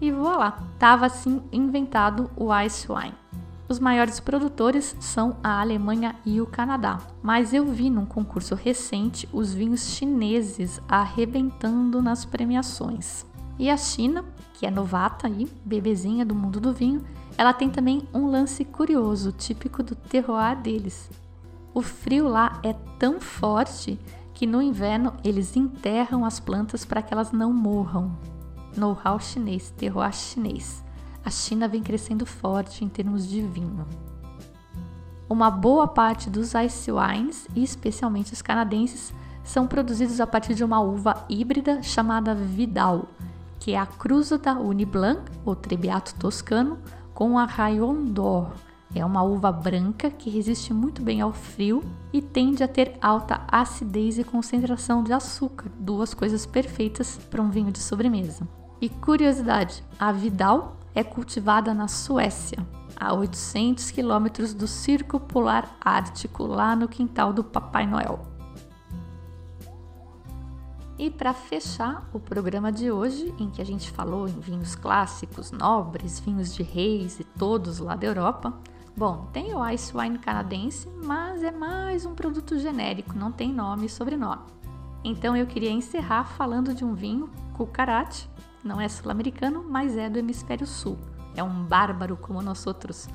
E 0.00 0.12
voilá, 0.12 0.58
estava 0.74 1.06
assim 1.06 1.42
inventado 1.50 2.30
o 2.36 2.54
ice 2.60 2.86
wine. 2.90 3.14
Os 3.68 3.78
maiores 3.78 4.18
produtores 4.18 4.96
são 4.98 5.36
a 5.42 5.60
Alemanha 5.60 6.16
e 6.24 6.40
o 6.40 6.46
Canadá, 6.46 6.98
mas 7.22 7.52
eu 7.52 7.66
vi 7.66 7.90
num 7.90 8.06
concurso 8.06 8.54
recente 8.54 9.28
os 9.30 9.52
vinhos 9.52 9.94
chineses 9.94 10.80
arrebentando 10.88 12.00
nas 12.00 12.24
premiações. 12.24 13.26
E 13.58 13.68
a 13.68 13.76
China, 13.76 14.24
que 14.54 14.64
é 14.64 14.70
novata 14.70 15.26
aí, 15.26 15.46
bebezinha 15.64 16.24
do 16.24 16.34
mundo 16.34 16.60
do 16.60 16.72
vinho, 16.72 17.04
ela 17.38 17.52
tem 17.52 17.70
também 17.70 18.02
um 18.12 18.26
lance 18.26 18.64
curioso, 18.64 19.30
típico 19.30 19.80
do 19.80 19.94
terroir 19.94 20.60
deles. 20.60 21.08
O 21.72 21.80
frio 21.80 22.26
lá 22.26 22.60
é 22.64 22.72
tão 22.98 23.20
forte 23.20 23.96
que 24.34 24.44
no 24.44 24.60
inverno 24.60 25.14
eles 25.22 25.56
enterram 25.56 26.24
as 26.24 26.40
plantas 26.40 26.84
para 26.84 27.00
que 27.00 27.14
elas 27.14 27.30
não 27.30 27.52
morram. 27.52 28.18
Know-how 28.76 29.20
chinês, 29.20 29.70
terroir 29.70 30.12
chinês. 30.12 30.84
A 31.24 31.30
China 31.30 31.68
vem 31.68 31.80
crescendo 31.80 32.26
forte 32.26 32.84
em 32.84 32.88
termos 32.88 33.28
de 33.28 33.40
vinho. 33.40 33.86
Uma 35.30 35.48
boa 35.48 35.86
parte 35.86 36.28
dos 36.28 36.54
ice 36.54 36.90
wines, 36.90 37.46
e 37.54 37.62
especialmente 37.62 38.32
os 38.32 38.42
canadenses, 38.42 39.14
são 39.44 39.64
produzidos 39.68 40.20
a 40.20 40.26
partir 40.26 40.54
de 40.54 40.64
uma 40.64 40.80
uva 40.80 41.24
híbrida 41.28 41.84
chamada 41.84 42.34
Vidal, 42.34 43.06
que 43.60 43.72
é 43.72 43.78
a 43.78 43.86
cruza 43.86 44.38
da 44.38 44.54
Uniblanc, 44.54 45.20
ou 45.44 45.54
Trebbiato 45.54 46.14
toscano, 46.16 46.78
com 47.18 47.36
a 47.36 47.46
Rayon 47.46 48.04
d'Or, 48.04 48.52
é 48.94 49.04
uma 49.04 49.24
uva 49.24 49.50
branca 49.50 50.08
que 50.08 50.30
resiste 50.30 50.72
muito 50.72 51.02
bem 51.02 51.20
ao 51.20 51.32
frio 51.32 51.82
e 52.12 52.22
tende 52.22 52.62
a 52.62 52.68
ter 52.68 52.96
alta 53.02 53.40
acidez 53.48 54.20
e 54.20 54.22
concentração 54.22 55.02
de 55.02 55.12
açúcar, 55.12 55.68
duas 55.80 56.14
coisas 56.14 56.46
perfeitas 56.46 57.18
para 57.28 57.42
um 57.42 57.50
vinho 57.50 57.72
de 57.72 57.80
sobremesa. 57.80 58.46
E 58.80 58.88
curiosidade, 58.88 59.82
a 59.98 60.12
Vidal 60.12 60.76
é 60.94 61.02
cultivada 61.02 61.74
na 61.74 61.88
Suécia, 61.88 62.64
a 62.94 63.12
800 63.12 63.90
quilômetros 63.90 64.54
do 64.54 64.68
Círculo 64.68 65.20
Polar 65.20 65.76
Ártico, 65.80 66.46
lá 66.46 66.76
no 66.76 66.86
quintal 66.86 67.32
do 67.32 67.42
Papai 67.42 67.84
Noel. 67.84 68.27
E 70.98 71.10
para 71.10 71.32
fechar 71.32 72.08
o 72.12 72.18
programa 72.18 72.72
de 72.72 72.90
hoje, 72.90 73.32
em 73.38 73.48
que 73.48 73.62
a 73.62 73.64
gente 73.64 73.90
falou 73.90 74.28
em 74.28 74.40
vinhos 74.40 74.74
clássicos, 74.74 75.52
nobres, 75.52 76.18
vinhos 76.18 76.52
de 76.52 76.62
reis 76.62 77.20
e 77.20 77.24
todos 77.24 77.78
lá 77.78 77.94
da 77.94 78.06
Europa, 78.06 78.52
Bom, 78.98 79.28
tem 79.32 79.54
o 79.54 79.64
Ice 79.68 79.96
Wine 79.96 80.18
canadense, 80.18 80.88
mas 81.04 81.44
é 81.44 81.52
mais 81.52 82.04
um 82.04 82.16
produto 82.16 82.58
genérico, 82.58 83.16
não 83.16 83.30
tem 83.30 83.52
nome 83.52 83.86
e 83.86 83.88
sobrenome. 83.88 84.42
Então 85.04 85.36
eu 85.36 85.46
queria 85.46 85.70
encerrar 85.70 86.24
falando 86.24 86.74
de 86.74 86.84
um 86.84 86.94
vinho, 86.94 87.30
Cucarate, 87.54 88.28
não 88.64 88.80
é 88.80 88.88
sul-americano, 88.88 89.64
mas 89.68 89.96
é 89.96 90.10
do 90.10 90.18
hemisfério 90.18 90.66
sul. 90.66 90.98
É 91.36 91.44
um 91.44 91.62
bárbaro 91.62 92.16
como 92.16 92.42
nós 92.42 92.66
outros, 92.66 93.08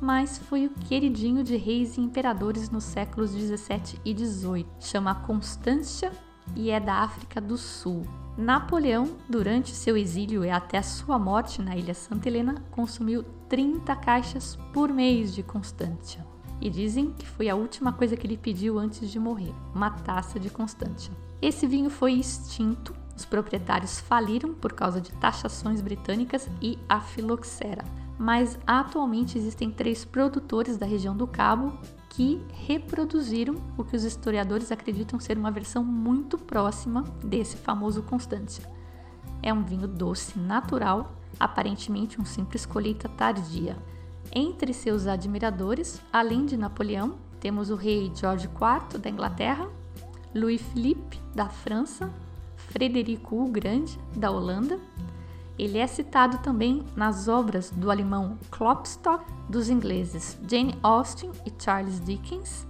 mas 0.00 0.36
foi 0.36 0.66
o 0.66 0.70
queridinho 0.70 1.44
de 1.44 1.56
reis 1.56 1.96
e 1.96 2.00
imperadores 2.00 2.68
nos 2.68 2.82
séculos 2.82 3.30
17 3.32 4.00
e 4.04 4.12
18. 4.12 4.68
Chama 4.80 5.14
Constância 5.14 6.10
e 6.56 6.70
é 6.70 6.80
da 6.80 6.96
África 6.96 7.40
do 7.40 7.56
Sul. 7.56 8.06
Napoleão, 8.36 9.16
durante 9.28 9.74
seu 9.74 9.96
exílio 9.96 10.44
e 10.44 10.50
até 10.50 10.80
sua 10.82 11.18
morte 11.18 11.60
na 11.60 11.76
ilha 11.76 11.94
Santa 11.94 12.28
Helena, 12.28 12.62
consumiu 12.70 13.24
30 13.48 13.94
caixas 13.96 14.56
por 14.72 14.92
mês 14.92 15.34
de 15.34 15.42
Constantia. 15.42 16.24
E 16.60 16.70
dizem 16.70 17.12
que 17.12 17.26
foi 17.26 17.48
a 17.48 17.54
última 17.54 17.92
coisa 17.92 18.16
que 18.16 18.26
ele 18.26 18.36
pediu 18.36 18.78
antes 18.78 19.10
de 19.10 19.18
morrer, 19.18 19.52
uma 19.74 19.90
taça 19.90 20.38
de 20.38 20.50
Constantia. 20.50 21.12
Esse 21.42 21.66
vinho 21.66 21.90
foi 21.90 22.12
extinto, 22.12 22.94
os 23.16 23.24
proprietários 23.24 23.98
faliram 24.00 24.54
por 24.54 24.72
causa 24.72 25.00
de 25.00 25.12
taxações 25.12 25.80
britânicas 25.80 26.48
e 26.60 26.78
a 26.88 27.00
filoxera. 27.00 27.84
Mas 28.18 28.58
atualmente 28.66 29.38
existem 29.38 29.70
três 29.70 30.04
produtores 30.04 30.76
da 30.76 30.86
região 30.86 31.16
do 31.16 31.26
Cabo 31.26 31.78
que 32.10 32.44
reproduziram 32.66 33.56
o 33.78 33.84
que 33.84 33.96
os 33.96 34.04
historiadores 34.04 34.70
acreditam 34.70 35.18
ser 35.18 35.38
uma 35.38 35.50
versão 35.50 35.82
muito 35.82 36.36
próxima 36.36 37.04
desse 37.24 37.56
famoso 37.56 38.02
Constantia. 38.02 38.64
É 39.42 39.52
um 39.54 39.62
vinho 39.62 39.88
doce 39.88 40.38
natural, 40.38 41.14
aparentemente 41.38 42.20
um 42.20 42.24
simples 42.24 42.66
colheita 42.66 43.08
tardia. 43.08 43.76
Entre 44.32 44.74
seus 44.74 45.06
admiradores, 45.06 46.02
além 46.12 46.44
de 46.44 46.56
Napoleão, 46.56 47.16
temos 47.38 47.70
o 47.70 47.76
rei 47.76 48.12
George 48.14 48.46
IV 48.46 48.98
da 48.98 49.08
Inglaterra, 49.08 49.68
Louis 50.34 50.60
Philippe 50.60 51.18
da 51.34 51.48
França, 51.48 52.12
Frederico 52.56 53.42
o 53.44 53.48
Grande 53.48 53.98
da 54.14 54.30
Holanda 54.30 54.78
ele 55.60 55.76
é 55.76 55.86
citado 55.86 56.38
também 56.38 56.82
nas 56.96 57.28
obras 57.28 57.70
do 57.70 57.90
alemão 57.90 58.38
Klopstock, 58.50 59.30
dos 59.46 59.68
ingleses 59.68 60.38
Jane 60.48 60.74
Austen 60.82 61.30
e 61.44 61.52
Charles 61.62 62.00
Dickens, 62.00 62.66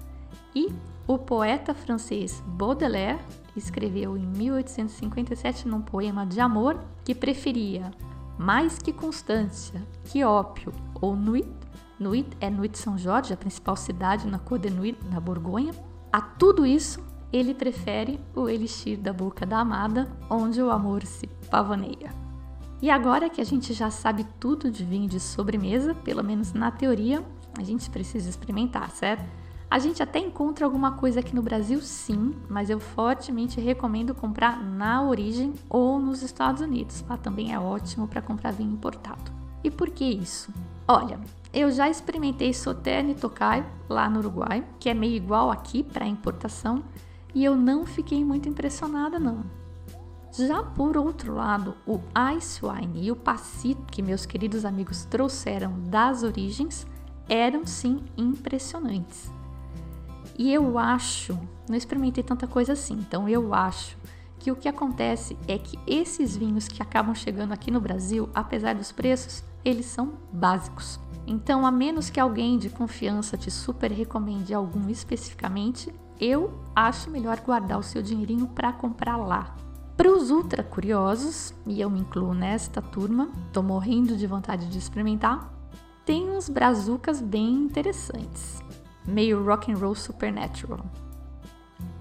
e 0.53 0.73
o 1.07 1.17
poeta 1.17 1.73
francês 1.73 2.43
Baudelaire 2.45 3.21
escreveu 3.57 4.17
em 4.17 4.27
1857 4.27 5.69
num 5.69 5.81
poema 5.81 6.27
de 6.27 6.41
amor 6.41 6.81
que 7.05 7.15
preferia 7.15 7.93
mais 8.37 8.79
que 8.79 8.93
constância, 8.93 9.81
que 10.07 10.25
ópio 10.25 10.73
ou 11.01 11.15
nuit. 11.15 11.49
Nuit 11.97 12.29
é 12.41 12.51
Nuit 12.51 12.77
São 12.77 12.99
Jorge, 12.99 13.33
a 13.33 13.37
principal 13.37 13.77
cidade 13.77 14.27
na 14.27 14.39
Côte 14.39 14.69
de 14.69 14.75
Nuit, 14.75 14.99
na 15.13 15.21
Borgonha. 15.21 15.73
A 16.11 16.21
tudo 16.21 16.67
isso, 16.67 17.05
ele 17.33 17.55
prefere 17.55 18.19
o 18.35 18.49
elixir 18.49 18.99
da 18.99 19.13
boca 19.13 19.45
da 19.47 19.59
amada, 19.59 20.11
onde 20.29 20.61
o 20.63 20.71
amor 20.71 21.05
se 21.05 21.27
pavoneia. 21.51 22.20
E 22.83 22.89
agora 22.89 23.29
que 23.29 23.41
a 23.41 23.45
gente 23.45 23.75
já 23.75 23.91
sabe 23.91 24.25
tudo 24.39 24.71
de 24.71 24.85
vinho 24.85 25.07
de 25.07 25.21
sobremesa, 25.21 25.95
pelo 25.95 26.25
menos 26.25 26.55
na 26.55 26.71
teoria, 26.71 27.23
a 27.59 27.63
gente 27.63 27.91
precisa 27.91 28.29
experimentar, 28.29 28.91
certo? 28.91 29.25
A 29.71 29.79
gente 29.79 30.03
até 30.03 30.19
encontra 30.19 30.65
alguma 30.65 30.93
coisa 30.93 31.21
aqui 31.21 31.35
no 31.35 31.43
Brasil, 31.43 31.81
sim, 31.81 32.35
mas 32.49 32.71
eu 32.71 32.81
fortemente 32.81 33.61
recomendo 33.61 34.15
comprar 34.15 34.61
na 34.61 35.03
origem 35.03 35.53
ou 35.69 36.01
nos 36.01 36.23
Estados 36.23 36.63
Unidos. 36.63 37.05
Lá 37.09 37.17
também 37.17 37.53
é 37.53 37.59
ótimo 37.61 38.09
para 38.09 38.23
comprar 38.23 38.51
vinho 38.51 38.73
importado. 38.73 39.31
E 39.63 39.71
por 39.71 39.91
que 39.91 40.05
isso? 40.05 40.53
Olha, 40.89 41.21
eu 41.53 41.71
já 41.71 41.89
experimentei 41.89 42.53
Sauternes 42.53 43.21
Tokai 43.21 43.65
lá 43.89 44.09
no 44.09 44.21
Uruguai, 44.21 44.67
que 44.81 44.89
é 44.89 44.95
meio 44.95 45.15
igual 45.15 45.51
aqui 45.51 45.85
para 45.85 46.07
importação, 46.07 46.83
e 47.35 47.45
eu 47.45 47.55
não 47.55 47.85
fiquei 47.85 48.25
muito 48.25 48.49
impressionada 48.49 49.21
não. 49.21 49.60
Já 50.33 50.63
por 50.63 50.97
outro 50.97 51.35
lado, 51.35 51.75
o 51.85 52.01
Ice 52.37 52.61
Wine 52.65 53.07
e 53.07 53.11
o 53.11 53.17
Passito, 53.17 53.83
que 53.91 54.01
meus 54.01 54.25
queridos 54.25 54.65
amigos 54.65 55.05
trouxeram 55.05 55.81
das 55.87 56.23
origens, 56.23 56.87
eram 57.29 57.67
sim 57.67 58.05
impressionantes. 58.17 59.31
E 60.39 60.53
eu 60.53 60.79
acho, 60.79 61.39
não 61.69 61.77
experimentei 61.77 62.23
tanta 62.23 62.47
coisa 62.47 62.75
assim, 62.75 62.95
então 62.95 63.29
eu 63.29 63.53
acho 63.53 63.97
que 64.39 64.51
o 64.51 64.57
que 64.57 64.69
acontece 64.69 65.37
é 65.47 65.59
que 65.59 65.79
esses 65.87 66.37
vinhos 66.37 66.67
que 66.67 66.83
acabam 66.83 67.15
chegando 67.15 67.53
aqui 67.53 67.71
no 67.71 67.81
Brasil, 67.81 68.29
apesar 68.33 68.75
dos 68.75 68.91
preços, 68.93 69.45
eles 69.65 69.87
são 69.87 70.15
básicos. 70.33 70.99
Então, 71.27 71.67
a 71.67 71.71
menos 71.71 72.09
que 72.09 72.19
alguém 72.19 72.57
de 72.57 72.71
confiança 72.71 73.37
te 73.37 73.51
super 73.51 73.91
recomende 73.91 74.55
algum 74.55 74.89
especificamente, 74.89 75.93
eu 76.19 76.59
acho 76.75 77.11
melhor 77.11 77.41
guardar 77.41 77.79
o 77.79 77.83
seu 77.83 78.01
dinheirinho 78.01 78.47
para 78.47 78.73
comprar 78.73 79.17
lá, 79.17 79.55
para 80.01 80.11
os 80.11 80.31
ultra 80.31 80.63
curiosos, 80.63 81.53
e 81.67 81.79
eu 81.79 81.91
me 81.91 82.01
incluo 82.01 82.33
nesta 82.33 82.81
turma, 82.81 83.29
tô 83.53 83.63
morrendo 83.63 84.17
de 84.17 84.27
vontade 84.27 84.67
de 84.67 84.79
experimentar, 84.79 85.53
tem 86.07 86.31
uns 86.31 86.49
brazucas 86.49 87.21
bem 87.21 87.53
interessantes, 87.53 88.63
meio 89.07 89.45
rock 89.45 89.71
and 89.71 89.77
roll 89.77 89.95
supernatural. 89.95 90.81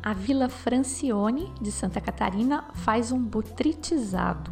A 0.01 0.13
Vila 0.13 0.47
Francione 0.47 1.51
de 1.59 1.73
Santa 1.73 1.99
Catarina 1.99 2.69
faz 2.73 3.11
um 3.11 3.19
botritizado. 3.19 4.49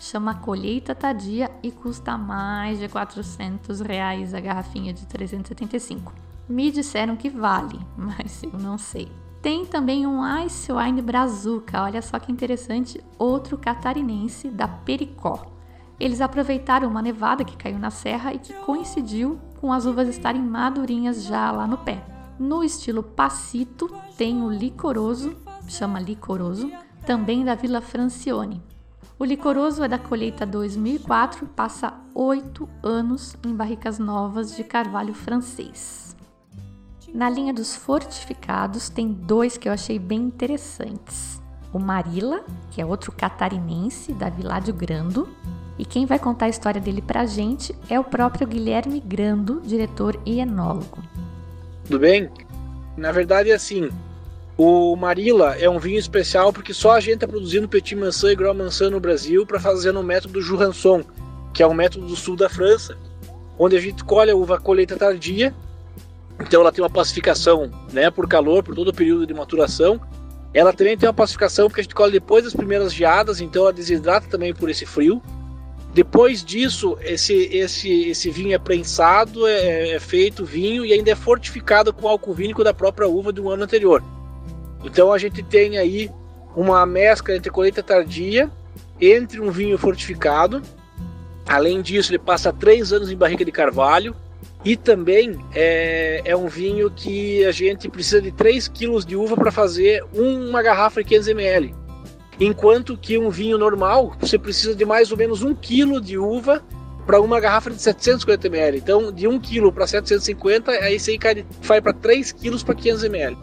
Chama 0.00 0.36
colheita 0.36 0.94
tardia 0.94 1.50
e 1.62 1.70
custa 1.70 2.16
mais 2.16 2.78
de 2.78 2.88
400 2.88 3.80
reais 3.80 4.32
a 4.32 4.40
garrafinha 4.40 4.94
de 4.94 5.04
375. 5.04 6.14
Me 6.48 6.72
disseram 6.72 7.14
que 7.14 7.28
vale, 7.28 7.78
mas 7.94 8.42
eu 8.42 8.58
não 8.58 8.78
sei. 8.78 9.12
Tem 9.42 9.64
também 9.64 10.06
um 10.06 10.22
Ice 10.44 10.70
Wine 10.70 11.00
Brazuca, 11.00 11.82
olha 11.82 12.02
só 12.02 12.18
que 12.18 12.30
interessante, 12.30 13.02
outro 13.18 13.56
catarinense 13.56 14.48
da 14.50 14.68
Pericó. 14.68 15.46
Eles 15.98 16.20
aproveitaram 16.20 16.88
uma 16.88 17.00
nevada 17.00 17.42
que 17.42 17.56
caiu 17.56 17.78
na 17.78 17.90
serra 17.90 18.34
e 18.34 18.38
que 18.38 18.52
coincidiu 18.52 19.38
com 19.58 19.72
as 19.72 19.86
uvas 19.86 20.08
estarem 20.08 20.42
madurinhas 20.42 21.24
já 21.24 21.50
lá 21.50 21.66
no 21.66 21.78
pé. 21.78 22.04
No 22.38 22.62
estilo 22.62 23.02
Passito, 23.02 23.90
tem 24.16 24.42
o 24.42 24.50
licoroso, 24.50 25.34
chama 25.66 26.00
licoroso, 26.00 26.70
também 27.06 27.42
da 27.42 27.54
Vila 27.54 27.80
Francione. 27.80 28.62
O 29.18 29.24
licoroso 29.24 29.82
é 29.82 29.88
da 29.88 29.98
colheita 29.98 30.44
2004, 30.44 31.46
passa 31.48 31.94
oito 32.14 32.68
anos 32.82 33.36
em 33.46 33.54
barricas 33.54 33.98
novas 33.98 34.54
de 34.54 34.64
carvalho 34.64 35.12
francês. 35.12 36.09
Na 37.12 37.28
linha 37.28 37.52
dos 37.52 37.74
fortificados, 37.74 38.88
tem 38.88 39.12
dois 39.12 39.56
que 39.56 39.68
eu 39.68 39.72
achei 39.72 39.98
bem 39.98 40.20
interessantes. 40.20 41.42
O 41.72 41.78
Marila, 41.78 42.44
que 42.70 42.80
é 42.80 42.86
outro 42.86 43.12
catarinense 43.12 44.12
da 44.12 44.28
Viládio 44.28 44.72
Grando, 44.72 45.28
e 45.78 45.84
quem 45.84 46.06
vai 46.06 46.18
contar 46.18 46.46
a 46.46 46.50
história 46.50 46.80
dele 46.80 47.00
pra 47.02 47.26
gente 47.26 47.74
é 47.88 47.98
o 47.98 48.04
próprio 48.04 48.46
Guilherme 48.46 49.00
Grando, 49.00 49.60
diretor 49.64 50.20
e 50.24 50.40
enólogo. 50.40 50.98
Tudo 51.84 51.98
bem? 51.98 52.30
Na 52.96 53.10
verdade, 53.12 53.50
assim, 53.50 53.88
O 54.62 54.94
Marila 54.94 55.56
é 55.56 55.70
um 55.70 55.78
vinho 55.78 55.98
especial 55.98 56.52
porque 56.52 56.74
só 56.74 56.92
a 56.92 57.00
gente 57.00 57.14
está 57.14 57.26
produzindo 57.26 57.66
Petit 57.66 57.96
Maçã 57.96 58.30
e 58.30 58.36
Gros 58.36 58.54
Maçã 58.54 58.90
no 58.90 59.00
Brasil 59.00 59.46
para 59.46 59.58
fazer 59.58 59.90
no 59.90 60.02
método 60.02 60.42
Jurançon, 60.42 61.02
que 61.54 61.62
é 61.62 61.66
um 61.66 61.72
método 61.72 62.06
do 62.06 62.14
sul 62.14 62.36
da 62.36 62.46
França, 62.46 62.94
onde 63.58 63.74
a 63.74 63.80
gente 63.80 64.04
colhe 64.04 64.30
a 64.30 64.36
uva 64.36 64.60
colheita 64.60 64.98
tardia. 64.98 65.54
Então 66.40 66.60
ela 66.60 66.72
tem 66.72 66.82
uma 66.82 66.90
pacificação 66.90 67.70
né, 67.92 68.10
por 68.10 68.28
calor, 68.28 68.62
por 68.62 68.74
todo 68.74 68.88
o 68.88 68.94
período 68.94 69.26
de 69.26 69.34
maturação. 69.34 70.00
Ela 70.52 70.72
também 70.72 70.96
tem 70.96 71.08
uma 71.08 71.14
pacificação 71.14 71.68
porque 71.68 71.80
a 71.80 71.84
gente 71.84 71.94
colhe 71.94 72.12
depois 72.12 72.44
das 72.44 72.54
primeiras 72.54 72.92
geadas, 72.92 73.40
então 73.40 73.62
ela 73.62 73.72
desidrata 73.72 74.26
também 74.28 74.54
por 74.54 74.68
esse 74.68 74.84
frio. 74.84 75.22
Depois 75.92 76.44
disso, 76.44 76.96
esse, 77.02 77.34
esse, 77.34 78.10
esse 78.10 78.30
vinho 78.30 78.54
é 78.54 78.58
prensado, 78.58 79.46
é, 79.46 79.90
é 79.90 80.00
feito 80.00 80.44
vinho 80.44 80.84
e 80.84 80.92
ainda 80.92 81.10
é 81.10 81.14
fortificado 81.16 81.92
com 81.92 82.08
álcool 82.08 82.32
vínico 82.32 82.62
da 82.62 82.72
própria 82.72 83.08
uva 83.08 83.32
do 83.32 83.50
ano 83.50 83.64
anterior. 83.64 84.02
Então 84.84 85.12
a 85.12 85.18
gente 85.18 85.42
tem 85.42 85.78
aí 85.78 86.10
uma 86.54 86.86
mescla 86.86 87.34
entre 87.34 87.50
colheita 87.50 87.82
tardia, 87.82 88.50
entre 89.00 89.40
um 89.40 89.50
vinho 89.50 89.76
fortificado. 89.76 90.62
Além 91.46 91.82
disso, 91.82 92.12
ele 92.12 92.18
passa 92.18 92.52
três 92.52 92.92
anos 92.92 93.10
em 93.10 93.16
barrica 93.16 93.44
de 93.44 93.52
carvalho. 93.52 94.14
E 94.64 94.76
também 94.76 95.38
é, 95.54 96.20
é 96.24 96.36
um 96.36 96.46
vinho 96.46 96.90
que 96.90 97.44
a 97.44 97.52
gente 97.52 97.88
precisa 97.88 98.20
de 98.20 98.30
3 98.30 98.68
kg 98.68 99.04
de 99.06 99.16
uva 99.16 99.34
para 99.34 99.50
fazer 99.50 100.04
uma 100.12 100.62
garrafa 100.62 101.02
de 101.02 101.08
500 101.08 101.28
ml. 101.28 101.74
Enquanto 102.38 102.96
que 102.96 103.18
um 103.18 103.30
vinho 103.30 103.56
normal, 103.58 104.14
você 104.18 104.38
precisa 104.38 104.74
de 104.74 104.84
mais 104.84 105.10
ou 105.10 105.16
menos 105.16 105.42
1 105.42 105.54
kg 105.54 106.00
de 106.00 106.18
uva 106.18 106.62
para 107.06 107.20
uma 107.20 107.40
garrafa 107.40 107.70
de 107.70 107.80
750 107.80 108.46
ml. 108.46 108.78
Então, 108.78 109.12
de 109.12 109.26
1 109.26 109.40
kg 109.40 109.72
para 109.72 109.86
750, 109.86 110.70
aí 110.70 110.98
você 110.98 111.18
vai 111.62 111.80
para 111.80 111.92
3 111.92 112.32
kg 112.32 112.64
para 112.64 112.74
500 112.74 113.04
ml. 113.04 113.38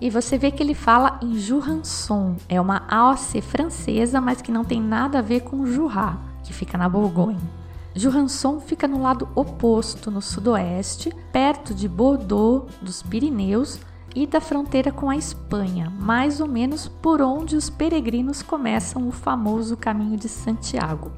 E 0.00 0.10
você 0.10 0.36
vê 0.36 0.50
que 0.50 0.62
ele 0.62 0.74
fala 0.74 1.18
em 1.22 1.38
Jurançon. 1.38 2.36
É 2.48 2.60
uma 2.60 2.82
AOC 2.88 3.40
francesa, 3.40 4.20
mas 4.20 4.42
que 4.42 4.52
não 4.52 4.64
tem 4.64 4.80
nada 4.80 5.20
a 5.20 5.22
ver 5.22 5.40
com 5.40 5.66
Jurá, 5.66 6.18
que 6.44 6.52
fica 6.52 6.76
na 6.76 6.88
Bourgogne. 6.88 7.40
Jurançon 7.96 8.60
fica 8.60 8.86
no 8.86 9.00
lado 9.00 9.26
oposto, 9.34 10.10
no 10.10 10.20
sudoeste, 10.20 11.10
perto 11.32 11.72
de 11.72 11.88
Bordeaux, 11.88 12.70
dos 12.82 13.02
Pirineus 13.02 13.80
e 14.14 14.26
da 14.26 14.38
fronteira 14.38 14.92
com 14.92 15.08
a 15.08 15.16
Espanha, 15.16 15.90
mais 15.98 16.38
ou 16.38 16.46
menos 16.46 16.88
por 16.88 17.22
onde 17.22 17.56
os 17.56 17.70
peregrinos 17.70 18.42
começam 18.42 19.08
o 19.08 19.10
famoso 19.10 19.78
caminho 19.78 20.18
de 20.18 20.28
Santiago. 20.28 21.10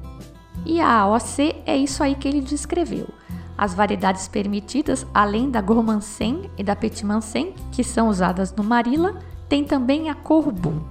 E 0.65 0.79
a 0.79 0.99
AOC 1.01 1.53
é 1.65 1.75
isso 1.75 2.01
aí 2.01 2.15
que 2.15 2.27
ele 2.29 2.39
descreveu. 2.39 3.09
As 3.57 3.73
variedades 3.73 4.29
permitidas, 4.29 5.05
além 5.13 5.51
da 5.51 5.59
Gourmandsen 5.59 6.49
e 6.57 6.63
da 6.63 6.77
Petit 6.77 7.05
Mansen, 7.05 7.53
que 7.73 7.83
são 7.83 8.07
usadas 8.07 8.55
no 8.55 8.63
Marila, 8.63 9.19
tem 9.49 9.65
também 9.65 10.09
a 10.09 10.15
Corbu. 10.15 10.81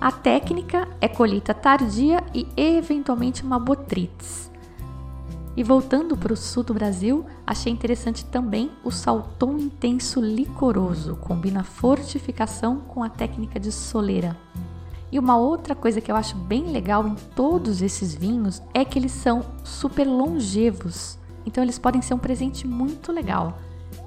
A 0.00 0.10
técnica 0.10 0.88
é 1.00 1.06
colheita 1.06 1.54
tardia 1.54 2.20
e 2.34 2.48
eventualmente 2.56 3.44
uma 3.44 3.60
botrytis. 3.60 4.49
E 5.60 5.62
voltando 5.62 6.16
para 6.16 6.32
o 6.32 6.36
sul 6.38 6.62
do 6.62 6.72
Brasil, 6.72 7.26
achei 7.46 7.70
interessante 7.70 8.24
também 8.24 8.70
o 8.82 8.90
salton 8.90 9.58
intenso 9.58 10.18
licoroso, 10.18 11.16
combina 11.16 11.62
fortificação 11.62 12.78
com 12.80 13.02
a 13.02 13.10
técnica 13.10 13.60
de 13.60 13.70
soleira. 13.70 14.34
E 15.12 15.18
uma 15.18 15.36
outra 15.36 15.74
coisa 15.74 16.00
que 16.00 16.10
eu 16.10 16.16
acho 16.16 16.34
bem 16.34 16.72
legal 16.72 17.06
em 17.06 17.14
todos 17.36 17.82
esses 17.82 18.14
vinhos 18.14 18.62
é 18.72 18.86
que 18.86 18.98
eles 18.98 19.12
são 19.12 19.44
super 19.62 20.06
longevos. 20.06 21.18
Então 21.44 21.62
eles 21.62 21.78
podem 21.78 22.00
ser 22.00 22.14
um 22.14 22.18
presente 22.18 22.66
muito 22.66 23.12
legal. 23.12 23.58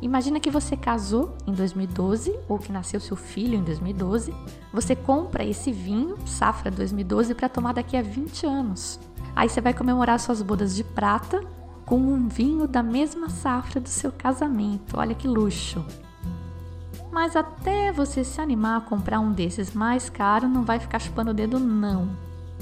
Imagina 0.02 0.40
que 0.40 0.50
você 0.50 0.76
casou 0.76 1.38
em 1.46 1.52
2012 1.54 2.36
ou 2.50 2.58
que 2.58 2.72
nasceu 2.72 3.00
seu 3.00 3.16
filho 3.16 3.60
em 3.60 3.64
2012. 3.64 4.34
Você 4.74 4.96
compra 4.96 5.46
esse 5.46 5.72
vinho, 5.72 6.18
safra 6.26 6.72
2012, 6.72 7.36
para 7.36 7.48
tomar 7.48 7.74
daqui 7.74 7.96
a 7.96 8.02
20 8.02 8.48
anos. 8.48 9.00
Aí 9.36 9.50
você 9.50 9.62
vai 9.62 9.74
comemorar 9.74 10.20
suas 10.20 10.42
bodas 10.42 10.76
de 10.76 10.84
prata 10.84 11.42
com 11.86 11.98
um 11.98 12.28
vinho 12.28 12.68
da 12.68 12.84
mesma 12.84 13.30
safra 13.30 13.80
do 13.80 13.90
seu 13.90 14.12
casamento. 14.12 14.98
Olha 14.98 15.16
que 15.16 15.28
luxo! 15.28 15.86
Mas 17.12 17.36
até 17.36 17.92
você 17.92 18.24
se 18.24 18.42
animar 18.42 18.78
a 18.78 18.82
comprar 18.82 19.20
um 19.20 19.32
desses 19.32 19.74
mais 19.74 20.10
caro, 20.10 20.48
não 20.48 20.64
vai 20.64 20.80
ficar 20.80 21.00
chupando 21.00 21.32
o 21.32 21.34
dedo, 21.34 21.60
não. 21.60 22.10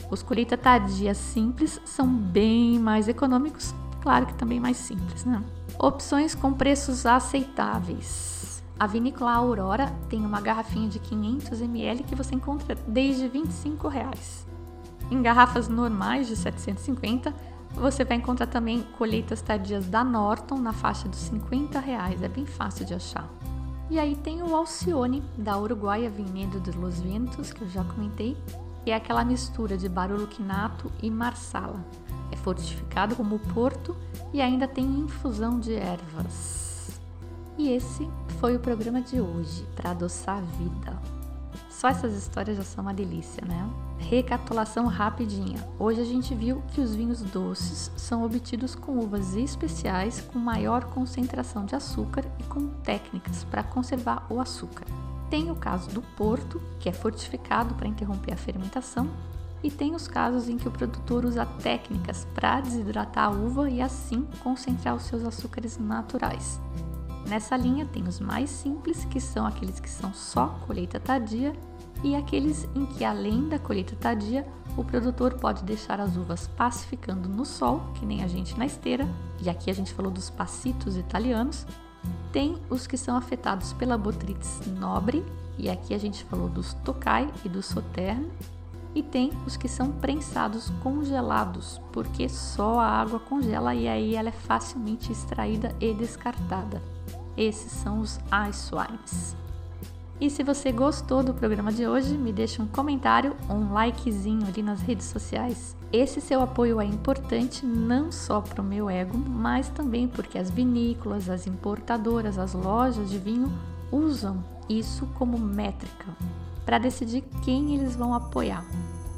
Os 0.09 0.21
colheita 0.21 0.57
tardia 0.57 1.13
simples 1.13 1.79
são 1.85 2.07
bem 2.07 2.79
mais 2.79 3.07
econômicos 3.07 3.73
Claro 4.01 4.25
que 4.25 4.33
também 4.33 4.59
mais 4.59 4.77
simples, 4.77 5.23
né? 5.25 5.43
Opções 5.79 6.33
com 6.33 6.51
preços 6.51 7.05
aceitáveis. 7.05 8.63
A 8.79 8.87
vinícola 8.87 9.33
Aurora 9.33 9.93
tem 10.09 10.25
uma 10.25 10.41
garrafinha 10.41 10.89
de 10.89 10.97
500 10.97 11.61
ml 11.61 12.03
que 12.03 12.15
você 12.15 12.33
encontra 12.33 12.75
desde 12.87 13.27
25 13.27 13.87
reais. 13.87 14.47
Em 15.11 15.21
garrafas 15.21 15.67
normais 15.67 16.27
de 16.27 16.35
750, 16.35 17.31
você 17.75 18.03
vai 18.03 18.17
encontrar 18.17 18.47
também 18.47 18.81
colheitas 18.97 19.41
tardias 19.41 19.85
da 19.87 20.03
Norton 20.03 20.57
na 20.57 20.73
faixa 20.73 21.07
dos 21.07 21.19
50 21.19 21.79
reais. 21.79 22.23
É 22.23 22.27
bem 22.27 22.45
fácil 22.45 22.85
de 22.85 22.95
achar. 22.95 23.29
E 23.89 23.99
aí 23.99 24.15
tem 24.15 24.41
o 24.41 24.55
Alcione 24.55 25.21
da 25.37 25.57
Uruguaia 25.57 26.09
Vinhedo 26.09 26.59
de 26.59 26.71
Los 26.71 26.99
Ventos, 26.99 27.53
que 27.53 27.61
eu 27.61 27.69
já 27.69 27.83
comentei, 27.83 28.35
que 28.83 28.89
é 28.89 28.95
aquela 28.95 29.23
mistura 29.23 29.77
de 29.77 29.87
Barolo 29.87 30.25
Quinato 30.25 30.91
e 31.03 31.11
Marsala 31.11 31.85
é 32.31 32.35
fortificado 32.37 33.15
como 33.15 33.37
porto 33.53 33.95
e 34.33 34.41
ainda 34.41 34.67
tem 34.67 34.85
infusão 34.85 35.59
de 35.59 35.75
ervas. 35.75 36.99
E 37.57 37.69
esse 37.69 38.09
foi 38.39 38.55
o 38.55 38.59
programa 38.59 39.01
de 39.01 39.19
hoje, 39.19 39.67
para 39.75 39.91
adoçar 39.91 40.37
a 40.37 40.41
vida. 40.41 41.20
Só 41.81 41.87
essas 41.87 42.15
histórias 42.15 42.57
já 42.57 42.63
são 42.63 42.83
uma 42.83 42.93
delícia, 42.93 43.43
né? 43.43 43.67
Recapitulação 43.97 44.85
rapidinha. 44.85 45.67
Hoje 45.79 45.99
a 45.99 46.03
gente 46.03 46.35
viu 46.35 46.61
que 46.67 46.79
os 46.79 46.93
vinhos 46.93 47.23
doces 47.23 47.91
são 47.97 48.23
obtidos 48.23 48.75
com 48.75 48.99
uvas 48.99 49.35
especiais 49.35 50.21
com 50.21 50.37
maior 50.37 50.83
concentração 50.85 51.65
de 51.65 51.75
açúcar 51.75 52.23
e 52.37 52.43
com 52.43 52.67
técnicas 52.83 53.43
para 53.45 53.63
conservar 53.63 54.27
o 54.29 54.39
açúcar. 54.39 54.85
Tem 55.27 55.49
o 55.49 55.55
caso 55.55 55.89
do 55.89 56.03
Porto, 56.03 56.61
que 56.79 56.87
é 56.87 56.93
fortificado 56.93 57.73
para 57.73 57.87
interromper 57.87 58.33
a 58.33 58.37
fermentação, 58.37 59.09
e 59.63 59.71
tem 59.71 59.95
os 59.95 60.07
casos 60.07 60.47
em 60.47 60.59
que 60.59 60.67
o 60.67 60.71
produtor 60.71 61.25
usa 61.25 61.47
técnicas 61.63 62.27
para 62.35 62.61
desidratar 62.61 63.29
a 63.29 63.31
uva 63.31 63.67
e 63.71 63.81
assim 63.81 64.27
concentrar 64.43 64.95
os 64.95 65.05
seus 65.05 65.25
açúcares 65.25 65.79
naturais. 65.79 66.61
Nessa 67.27 67.57
linha 67.57 67.87
tem 67.87 68.07
os 68.07 68.19
mais 68.19 68.51
simples, 68.51 69.03
que 69.05 69.19
são 69.19 69.47
aqueles 69.47 69.79
que 69.79 69.89
são 69.89 70.13
só 70.13 70.59
colheita 70.67 70.99
tardia, 70.99 71.55
e 72.03 72.15
aqueles 72.15 72.67
em 72.75 72.85
que, 72.85 73.03
além 73.03 73.47
da 73.47 73.59
colheita 73.59 73.95
tardia, 73.95 74.47
o 74.75 74.83
produtor 74.83 75.33
pode 75.35 75.63
deixar 75.63 75.99
as 75.99 76.15
uvas 76.15 76.47
pacificando 76.47 77.27
no 77.27 77.45
sol, 77.45 77.81
que 77.95 78.05
nem 78.05 78.23
a 78.23 78.27
gente 78.27 78.57
na 78.57 78.65
esteira, 78.65 79.07
e 79.41 79.49
aqui 79.49 79.69
a 79.69 79.73
gente 79.73 79.93
falou 79.93 80.11
dos 80.11 80.29
passitos 80.29 80.97
italianos. 80.97 81.65
Tem 82.31 82.57
os 82.69 82.87
que 82.87 82.97
são 82.97 83.15
afetados 83.15 83.73
pela 83.73 83.97
botrytis 83.97 84.61
nobre, 84.79 85.23
e 85.57 85.69
aqui 85.69 85.93
a 85.93 85.97
gente 85.97 86.23
falou 86.23 86.49
dos 86.49 86.73
tokai 86.85 87.29
e 87.45 87.49
do 87.49 87.61
sauterne, 87.61 88.31
e 88.95 89.03
tem 89.03 89.31
os 89.45 89.55
que 89.55 89.67
são 89.67 89.91
prensados 89.91 90.69
congelados, 90.81 91.79
porque 91.91 92.27
só 92.27 92.79
a 92.79 92.87
água 92.87 93.19
congela 93.19 93.73
e 93.73 93.87
aí 93.87 94.15
ela 94.15 94.29
é 94.29 94.33
facilmente 94.33 95.11
extraída 95.11 95.75
e 95.79 95.93
descartada. 95.93 96.81
Esses 97.37 97.71
são 97.71 97.99
os 98.01 98.19
ice 98.49 98.71
wines. 98.73 99.35
E 100.21 100.29
se 100.29 100.43
você 100.43 100.71
gostou 100.71 101.23
do 101.23 101.33
programa 101.33 101.71
de 101.71 101.87
hoje, 101.87 102.15
me 102.15 102.31
deixa 102.31 102.61
um 102.61 102.67
comentário 102.67 103.35
ou 103.49 103.55
um 103.55 103.73
likezinho 103.73 104.45
ali 104.47 104.61
nas 104.61 104.79
redes 104.79 105.07
sociais. 105.07 105.75
Esse 105.91 106.21
seu 106.21 106.43
apoio 106.43 106.79
é 106.79 106.85
importante 106.85 107.65
não 107.65 108.11
só 108.11 108.39
para 108.39 108.61
o 108.61 108.63
meu 108.63 108.87
ego, 108.87 109.17
mas 109.17 109.67
também 109.69 110.07
porque 110.07 110.37
as 110.37 110.51
vinícolas, 110.51 111.27
as 111.27 111.47
importadoras, 111.47 112.37
as 112.37 112.53
lojas 112.53 113.09
de 113.09 113.17
vinho 113.17 113.51
usam 113.91 114.43
isso 114.69 115.07
como 115.15 115.39
métrica 115.39 116.15
para 116.63 116.77
decidir 116.77 117.23
quem 117.43 117.73
eles 117.73 117.95
vão 117.95 118.13
apoiar. 118.13 118.63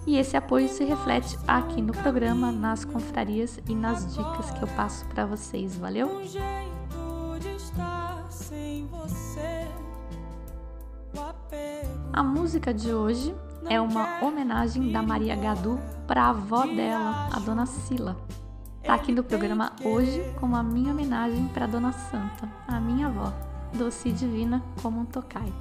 E 0.08 0.18
esse 0.18 0.38
apoio 0.38 0.70
se 0.70 0.86
reflete 0.86 1.38
aqui 1.46 1.82
no 1.82 1.92
programa, 1.92 2.50
nas 2.50 2.86
confrarias 2.86 3.60
e 3.68 3.76
nas 3.76 4.16
dicas 4.16 4.52
que 4.52 4.64
eu 4.64 4.68
passo 4.70 5.06
para 5.08 5.26
vocês. 5.26 5.76
Valeu? 5.76 6.22
A 12.14 12.22
música 12.22 12.72
de 12.72 12.94
hoje 12.94 13.34
é 13.68 13.82
uma 13.82 14.24
homenagem 14.24 14.92
da 14.92 15.02
Maria 15.02 15.36
Gadu 15.36 15.80
para 16.06 16.26
a 16.26 16.30
avó 16.30 16.64
dela, 16.64 17.28
a 17.34 17.40
Dona 17.40 17.66
Sila. 17.66 18.16
Tá 18.84 18.94
aqui 18.94 19.12
no 19.12 19.24
programa 19.24 19.72
hoje 19.84 20.24
como 20.40 20.56
a 20.56 20.62
minha 20.62 20.94
homenagem 20.94 21.48
para 21.48 21.66
Dona 21.66 21.92
Santa, 21.92 22.48
a 22.68 22.80
minha 22.80 23.08
avó, 23.08 23.34
doce 23.74 24.10
e 24.10 24.12
divina 24.12 24.62
como 24.80 25.00
um 25.00 25.06
tocai. 25.06 25.52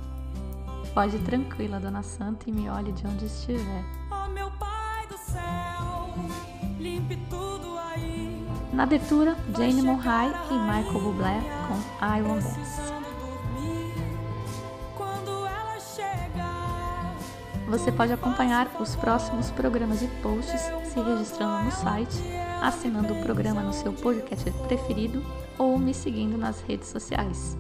Pode 0.93 1.17
ir 1.17 1.23
tranquila, 1.23 1.81
Dona 1.81 2.03
Santa, 2.03 2.51
e 2.51 2.53
me 2.53 2.69
olhe 2.69 2.93
de 2.93 3.07
onde 3.07 3.25
estiver. 3.25 3.85
Oh, 4.11 4.29
meu 4.29 4.51
Pai 4.51 5.07
do 5.09 5.17
céu, 5.17 6.15
limpe 6.79 7.17
tudo 7.31 7.79
aí. 7.79 8.47
Na 8.75 8.83
abertura, 8.83 9.39
Jane 9.57 9.81
Monhai 9.81 10.31
e 10.51 10.55
Michael 10.55 11.01
Bublé 11.01 11.41
com 11.67 12.05
I 12.05 12.21
Want 12.21 12.43
Dance. 12.43 12.92
Você 17.73 17.91
pode 17.91 18.13
acompanhar 18.13 18.71
os 18.79 18.95
próximos 18.95 19.51
programas 19.51 20.03
e 20.03 20.07
posts 20.23 20.61
se 20.61 21.01
registrando 21.01 21.65
no 21.65 21.71
site, 21.71 22.19
assinando 22.61 23.15
o 23.15 23.23
programa 23.23 23.63
no 23.63 23.73
seu 23.73 23.95
podcast 23.95 24.51
preferido 24.69 25.25
ou 25.57 25.79
me 25.79 25.95
seguindo 25.95 26.37
nas 26.37 26.61
redes 26.61 26.89
sociais. 26.89 27.57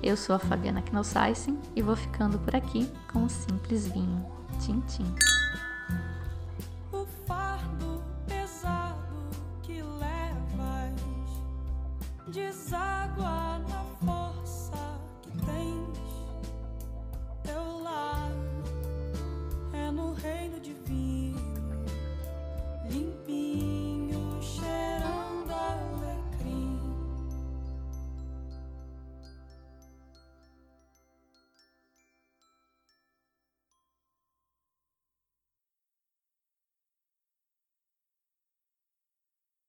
Eu 0.00 0.16
sou 0.16 0.36
a 0.36 0.38
Fabiana 0.38 0.82
Knossaisen 0.82 1.58
e 1.74 1.82
vou 1.82 1.96
ficando 1.96 2.38
por 2.38 2.54
aqui 2.54 2.88
com 3.12 3.24
um 3.24 3.28
simples 3.28 3.88
vinho. 3.88 4.24
Tchim, 4.60 4.80
tchim. 4.86 5.35